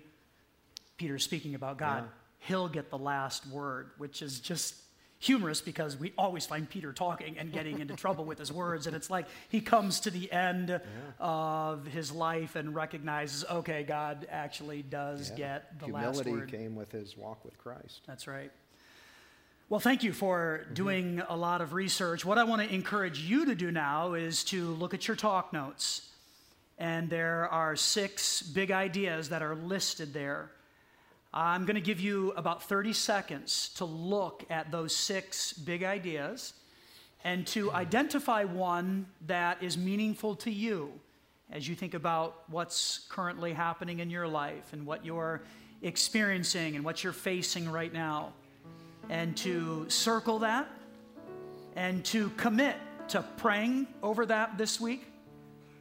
Peter 0.97 1.19
speaking 1.19 1.53
about 1.53 1.77
God, 1.77 2.05
yeah 2.05 2.18
he'll 2.39 2.67
get 2.67 2.89
the 2.89 2.97
last 2.97 3.47
word, 3.47 3.91
which 3.97 4.21
is 4.21 4.39
just 4.39 4.75
humorous 5.19 5.59
because 5.59 5.97
we 5.97 6.13
always 6.17 6.45
find 6.45 6.69
Peter 6.69 6.93
talking 6.93 7.37
and 7.37 7.51
getting 7.51 7.79
into 7.79 7.93
trouble 7.93 8.23
with 8.23 8.39
his 8.39 8.51
words. 8.51 8.87
And 8.87 8.95
it's 8.95 9.09
like 9.09 9.25
he 9.49 9.59
comes 9.59 9.99
to 10.01 10.09
the 10.09 10.31
end 10.31 10.69
yeah. 10.69 10.79
of 11.19 11.85
his 11.85 12.11
life 12.11 12.55
and 12.55 12.73
recognizes, 12.73 13.43
okay, 13.43 13.83
God 13.83 14.25
actually 14.31 14.81
does 14.81 15.29
yeah. 15.31 15.35
get 15.35 15.79
the 15.79 15.85
Humility 15.87 16.07
last 16.07 16.17
word. 16.17 16.25
Humility 16.25 16.57
came 16.57 16.75
with 16.75 16.91
his 16.91 17.17
walk 17.17 17.43
with 17.43 17.57
Christ. 17.57 18.01
That's 18.07 18.27
right. 18.27 18.51
Well, 19.67 19.81
thank 19.81 20.03
you 20.03 20.13
for 20.13 20.61
mm-hmm. 20.63 20.73
doing 20.73 21.21
a 21.27 21.35
lot 21.35 21.59
of 21.61 21.73
research. 21.73 22.23
What 22.23 22.37
I 22.37 22.45
want 22.45 22.61
to 22.61 22.73
encourage 22.73 23.19
you 23.19 23.45
to 23.45 23.55
do 23.55 23.71
now 23.71 24.13
is 24.13 24.45
to 24.45 24.69
look 24.71 24.93
at 24.93 25.07
your 25.07 25.17
talk 25.17 25.51
notes. 25.51 26.09
And 26.77 27.09
there 27.09 27.49
are 27.49 27.75
six 27.75 28.41
big 28.41 28.71
ideas 28.71 29.29
that 29.29 29.41
are 29.41 29.53
listed 29.53 30.13
there. 30.13 30.49
I'm 31.33 31.65
going 31.65 31.75
to 31.75 31.81
give 31.81 31.99
you 31.99 32.33
about 32.35 32.63
30 32.63 32.93
seconds 32.93 33.69
to 33.75 33.85
look 33.85 34.45
at 34.49 34.71
those 34.71 34.95
six 34.95 35.53
big 35.53 35.83
ideas 35.83 36.53
and 37.23 37.45
to 37.47 37.69
hmm. 37.69 37.75
identify 37.75 38.45
one 38.45 39.05
that 39.27 39.61
is 39.61 39.77
meaningful 39.77 40.35
to 40.37 40.51
you 40.51 40.91
as 41.51 41.67
you 41.67 41.75
think 41.75 41.93
about 41.93 42.43
what's 42.47 43.07
currently 43.09 43.53
happening 43.53 43.99
in 43.99 44.09
your 44.09 44.27
life 44.27 44.73
and 44.73 44.85
what 44.85 45.05
you're 45.05 45.41
experiencing 45.81 46.75
and 46.75 46.85
what 46.85 47.03
you're 47.03 47.13
facing 47.13 47.69
right 47.69 47.93
now. 47.93 48.33
And 49.09 49.35
to 49.37 49.89
circle 49.89 50.39
that 50.39 50.67
and 51.75 52.05
to 52.05 52.29
commit 52.31 52.75
to 53.09 53.23
praying 53.37 53.87
over 54.03 54.25
that 54.27 54.57
this 54.57 54.79
week, 54.79 55.07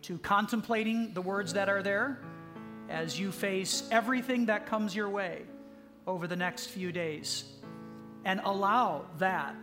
to 0.03 0.17
contemplating 0.19 1.13
the 1.13 1.21
words 1.21 1.53
that 1.53 1.69
are 1.69 1.83
there 1.83 2.19
as 2.89 3.19
you 3.19 3.33
face 3.33 3.87
everything 3.91 4.47
that 4.47 4.67
comes 4.67 4.95
your 4.95 5.09
way 5.09 5.43
over 6.07 6.27
the 6.27 6.37
next 6.37 6.67
few 6.67 6.91
days 6.93 7.45
and 8.25 8.41
allow 8.45 9.05
that 9.19 9.55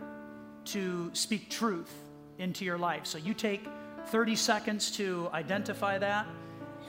to 0.64 1.10
speak 1.12 1.50
truth 1.50 1.92
into 2.38 2.64
your 2.64 2.78
life. 2.78 3.06
So 3.06 3.18
you 3.18 3.34
take 3.34 3.64
30 4.06 4.36
seconds 4.36 4.90
to 4.92 5.28
identify 5.32 5.98
that, 5.98 6.26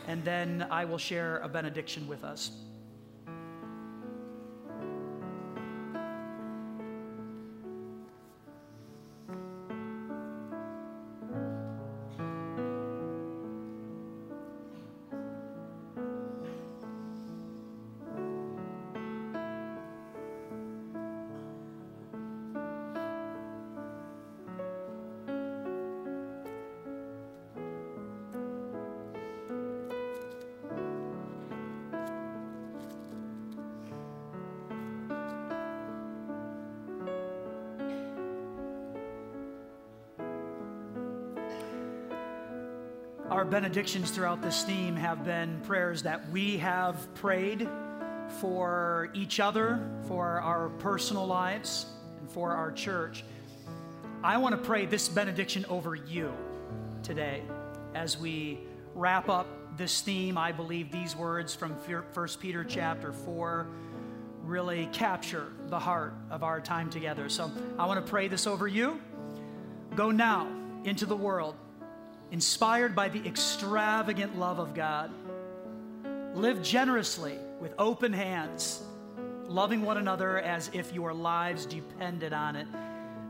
and 0.07 0.23
then 0.23 0.67
I 0.69 0.85
will 0.85 0.97
share 0.97 1.37
a 1.39 1.49
benediction 1.49 2.07
with 2.07 2.23
us. 2.23 2.51
Our 43.37 43.45
benedictions 43.45 44.09
throughout 44.09 44.41
this 44.41 44.63
theme 44.63 44.95
have 44.95 45.23
been 45.23 45.61
prayers 45.61 46.01
that 46.01 46.31
we 46.31 46.57
have 46.57 47.13
prayed 47.13 47.69
for 48.39 49.11
each 49.13 49.39
other, 49.39 49.79
for 50.07 50.41
our 50.41 50.69
personal 50.79 51.27
lives, 51.27 51.85
and 52.19 52.31
for 52.31 52.53
our 52.53 52.71
church. 52.71 53.23
I 54.23 54.37
want 54.37 54.55
to 54.55 54.57
pray 54.67 54.87
this 54.87 55.07
benediction 55.07 55.67
over 55.69 55.93
you 55.93 56.33
today 57.03 57.43
as 57.93 58.17
we 58.17 58.57
wrap 58.95 59.29
up 59.29 59.45
this 59.77 60.01
theme. 60.01 60.35
I 60.35 60.51
believe 60.51 60.91
these 60.91 61.15
words 61.15 61.53
from 61.53 61.73
1 61.73 62.27
Peter 62.39 62.63
chapter 62.63 63.13
4 63.13 63.67
really 64.45 64.89
capture 64.93 65.53
the 65.67 65.77
heart 65.77 66.15
of 66.31 66.41
our 66.41 66.59
time 66.59 66.89
together. 66.89 67.29
So 67.29 67.51
I 67.77 67.85
want 67.85 68.03
to 68.03 68.09
pray 68.09 68.29
this 68.29 68.47
over 68.47 68.67
you. 68.67 68.99
Go 69.93 70.09
now 70.09 70.47
into 70.85 71.05
the 71.05 71.15
world 71.15 71.53
inspired 72.31 72.95
by 72.95 73.09
the 73.09 73.25
extravagant 73.25 74.37
love 74.37 74.59
of 74.59 74.73
God. 74.73 75.11
Live 76.33 76.61
generously 76.61 77.37
with 77.59 77.73
open 77.79 78.13
hands, 78.13 78.83
loving 79.47 79.81
one 79.81 79.97
another 79.97 80.39
as 80.39 80.69
if 80.73 80.93
your 80.93 81.13
lives 81.13 81.65
depended 81.65 82.33
on 82.33 82.55
it. 82.55 82.67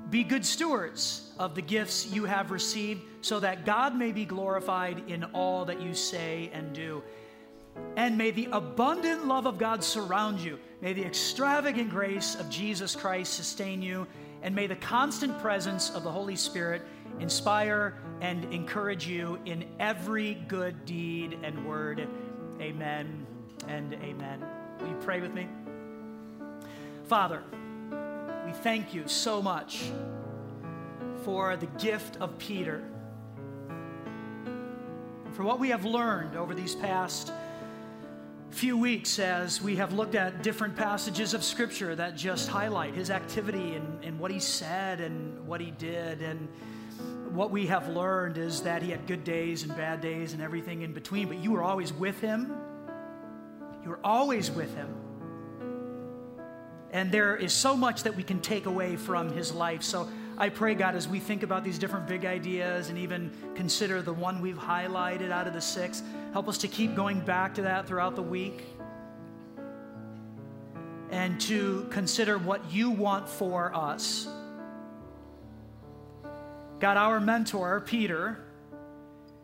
Be 0.10 0.24
good 0.24 0.46
stewards 0.46 1.32
of 1.38 1.54
the 1.54 1.62
gifts 1.62 2.08
you 2.12 2.26
have 2.26 2.52
received 2.52 3.02
so 3.22 3.40
that 3.42 3.66
God 3.66 3.96
may 3.96 4.12
be 4.12 4.26
glorified 4.26 5.10
in 5.10 5.26
all 5.26 5.66
that 5.66 5.82
you 5.82 5.94
say 5.94 6.50
and 6.54 6.74
do. 6.74 7.04
And 7.96 8.18
may 8.18 8.32
the 8.32 8.48
abundant 8.52 9.28
love 9.28 9.46
of 9.46 9.58
God 9.58 9.84
surround 9.84 10.40
you. 10.40 10.60
May 10.82 10.94
the 10.94 11.06
extravagant 11.06 11.90
grace 11.90 12.36
of 12.36 12.50
Jesus 12.50 12.96
Christ 12.96 13.34
sustain 13.34 13.82
you. 13.82 14.08
And 14.42 14.56
may 14.56 14.68
the 14.68 14.76
constant 14.76 15.38
presence 15.40 15.90
of 15.90 16.04
the 16.04 16.12
Holy 16.12 16.36
Spirit 16.36 16.84
inspire 17.20 17.96
and 18.22 18.52
encourage 18.54 19.08
you 19.08 19.40
in 19.46 19.66
every 19.80 20.36
good 20.48 20.86
deed 20.86 21.40
and 21.44 21.68
word. 21.68 22.08
Amen 22.60 23.26
and 23.68 23.94
amen. 23.96 24.44
Will 24.80 24.90
you 24.90 24.98
pray 25.02 25.22
with 25.22 25.34
me? 25.34 25.48
Father, 27.06 27.44
we 28.46 28.52
thank 28.52 28.94
you 28.94 29.08
so 29.08 29.42
much 29.42 29.92
for 31.24 31.58
the 31.58 31.66
gift 31.66 32.18
of 32.18 32.38
Peter. 32.38 32.84
for 35.38 35.44
what 35.44 35.60
we 35.60 35.70
have 35.70 35.86
learned 35.86 36.36
over 36.36 36.56
these 36.56 36.74
past 36.74 37.32
few 38.50 38.76
weeks 38.76 39.20
as 39.20 39.62
we 39.62 39.76
have 39.76 39.94
looked 39.94 40.16
at 40.16 40.42
different 40.42 40.76
passages 40.76 41.36
of 41.36 41.44
Scripture 41.44 41.94
that 41.94 42.16
just 42.16 42.50
highlight 42.50 42.96
his 42.96 43.12
activity 43.12 43.76
and, 43.76 44.04
and 44.04 44.20
what 44.20 44.32
he 44.32 44.40
said 44.40 45.00
and 45.00 45.46
what 45.46 45.62
he 45.62 45.70
did. 45.70 46.24
And 46.24 46.48
what 47.32 47.52
we 47.52 47.68
have 47.68 47.88
learned 47.90 48.38
is 48.38 48.62
that 48.64 48.82
he 48.82 48.92
had 48.92 49.08
good 49.08 49.24
days 49.24 49.64
and 49.64 49.76
bad 49.76 50.02
days 50.02 50.34
and 50.34 50.42
everything 50.42 50.82
in 50.82 50.94
between, 50.94 51.28
but 51.28 51.38
you 51.38 51.52
were 51.52 51.64
always 51.64 51.94
with 51.94 52.20
him. 52.20 52.56
You 53.84 53.90
were 53.90 54.00
always 54.04 54.52
with 54.52 54.74
him. 54.76 54.94
And 56.92 57.12
there 57.12 57.36
is 57.36 57.54
so 57.54 57.76
much 57.76 58.04
that 58.04 58.16
we 58.16 58.24
can 58.24 58.40
take 58.40 58.66
away 58.66 58.96
from 58.96 59.32
his 59.32 59.54
life. 59.54 59.84
So 59.84 60.10
I 60.38 60.50
pray, 60.50 60.76
God, 60.76 60.96
as 60.96 61.08
we 61.08 61.20
think 61.20 61.44
about 61.44 61.64
these 61.64 61.78
different 61.78 62.08
big 62.08 62.26
ideas 62.26 62.90
and 62.90 62.98
even 62.98 63.32
consider 63.56 64.02
the 64.02 64.14
one 64.14 64.42
we've 64.42 64.58
highlighted 64.58 65.32
out 65.32 65.48
of 65.48 65.54
the 65.54 65.62
six, 65.62 66.02
help 66.34 66.48
us 66.48 66.58
to 66.60 66.68
keep 66.68 66.96
going 66.96 67.20
back 67.20 67.56
to 67.56 67.64
that 67.64 67.88
throughout 67.88 68.16
the 68.16 68.22
week 68.22 68.64
and 71.10 71.40
to 71.42 71.88
consider 71.90 72.38
what 72.38 72.72
you 72.72 72.90
want 72.90 73.28
for 73.28 73.74
us. 73.74 74.28
God, 76.80 76.98
our 76.98 77.20
mentor, 77.20 77.82
Peter, 77.82 78.40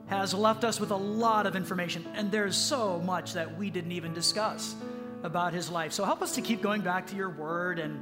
has 0.07 0.33
left 0.33 0.63
us 0.63 0.79
with 0.79 0.91
a 0.91 0.95
lot 0.95 1.47
of 1.47 1.55
information, 1.55 2.05
and 2.13 2.31
there's 2.31 2.55
so 2.55 2.99
much 2.99 3.33
that 3.33 3.57
we 3.57 3.69
didn't 3.69 3.93
even 3.93 4.13
discuss 4.13 4.75
about 5.23 5.53
his 5.53 5.69
life. 5.69 5.93
So 5.93 6.05
help 6.05 6.21
us 6.21 6.35
to 6.35 6.41
keep 6.41 6.61
going 6.61 6.81
back 6.81 7.07
to 7.07 7.15
your 7.15 7.29
word 7.29 7.79
and 7.79 7.99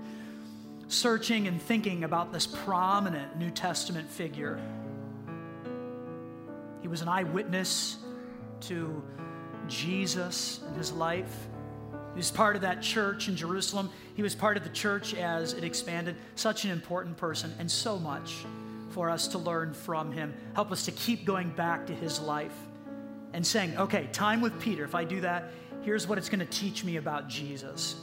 searching 0.88 1.48
and 1.48 1.62
thinking 1.62 2.04
about 2.04 2.34
this 2.34 2.46
prominent 2.46 3.38
New 3.38 3.52
Testament 3.52 4.10
figure. 4.10 4.60
He 6.82 6.90
was 6.90 7.02
an 7.02 7.08
eyewitness 7.08 7.98
to 8.62 9.02
Jesus 9.68 10.60
and 10.68 10.76
his 10.76 10.92
life. 10.92 11.48
He 12.14 12.18
was 12.18 12.32
part 12.32 12.58
of 12.58 12.64
that 12.64 12.82
church 12.82 13.30
in 13.30 13.38
Jerusalem. 13.38 13.90
He 14.16 14.24
was 14.24 14.36
part 14.36 14.58
of 14.58 14.64
the 14.64 14.70
church 14.70 15.14
as 15.14 15.54
it 15.54 15.64
expanded. 15.64 16.18
Such 16.36 16.66
an 16.66 16.72
important 16.72 17.16
person, 17.16 17.54
and 17.60 17.72
so 17.72 17.98
much 17.98 18.44
for 18.92 19.10
us 19.10 19.28
to 19.30 19.38
learn 19.38 19.74
from 19.74 20.12
him. 20.12 20.34
Help 20.54 20.72
us 20.72 20.86
to 20.86 20.92
keep 20.92 21.26
going 21.26 21.50
back 21.50 21.88
to 21.88 21.94
his 21.94 22.20
life 22.20 22.56
and 23.34 23.46
saying, 23.46 23.78
okay, 23.78 24.08
time 24.12 24.42
with 24.42 24.60
Peter. 24.60 24.84
If 24.84 24.96
I 24.96 25.04
do 25.04 25.22
that, 25.22 25.52
here's 25.82 26.08
what 26.08 26.18
it's 26.18 26.30
going 26.30 26.40
to 26.40 26.46
teach 26.46 26.84
me 26.84 26.98
about 26.98 27.28
Jesus. 27.28 27.96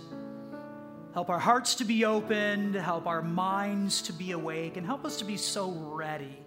Help 1.14 1.30
our 1.30 1.38
hearts 1.38 1.74
to 1.76 1.84
be 1.84 2.04
opened, 2.04 2.74
help 2.74 3.06
our 3.06 3.22
minds 3.22 4.02
to 4.02 4.12
be 4.12 4.32
awake, 4.32 4.76
and 4.76 4.86
help 4.86 5.04
us 5.04 5.16
to 5.18 5.24
be 5.24 5.36
so 5.36 5.70
ready 5.70 6.38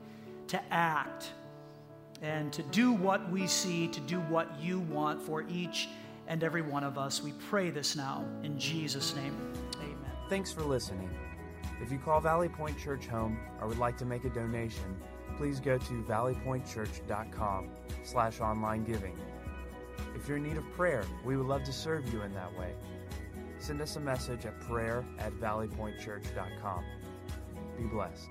to 0.48 0.62
act 0.72 1.32
and 2.22 2.54
to 2.54 2.62
do 2.64 2.92
what 2.92 3.30
we 3.32 3.48
see, 3.48 3.88
to 3.88 4.00
do 4.02 4.20
what 4.22 4.60
you 4.60 4.80
want 4.80 5.22
for 5.22 5.44
each 5.50 5.90
and 6.28 6.44
every 6.44 6.62
one 6.62 6.84
of 6.84 6.98
us. 6.98 7.22
We 7.22 7.34
pray 7.50 7.72
this 7.72 7.96
now 7.96 8.24
in 8.44 8.58
Jesus' 8.60 9.16
name. 9.16 9.36
Amen. 9.78 10.12
Thanks 10.30 10.52
for 10.52 10.62
listening. 10.62 11.10
If 11.82 11.92
you 11.92 11.98
call 11.98 12.22
Valley 12.22 12.48
Point 12.48 12.78
Church 12.78 13.08
home 13.08 13.40
or 13.60 13.68
would 13.68 13.80
like 13.80 13.98
to 13.98 14.06
make 14.06 14.24
a 14.26 14.30
donation, 14.30 14.96
please 15.38 15.60
go 15.60 15.78
to 15.78 15.94
valleypointchurch.com 16.04 17.70
slash 18.04 18.40
online 18.40 18.84
giving. 18.84 19.18
If 20.16 20.28
you're 20.28 20.38
in 20.38 20.44
need 20.44 20.58
of 20.58 20.72
prayer, 20.74 21.04
we 21.26 21.38
would 21.38 21.48
love 21.48 21.64
to 21.64 21.74
serve 21.74 22.12
you 22.14 22.22
in 22.22 22.34
that 22.34 22.56
way. 22.58 22.74
Send 23.58 23.82
us 23.82 23.96
a 23.96 24.00
message 24.00 24.46
at 24.46 24.60
prayer 24.62 25.04
at 25.20 25.34
valleypointchurch.com. 25.34 26.84
Be 27.78 27.84
blessed. 27.86 28.30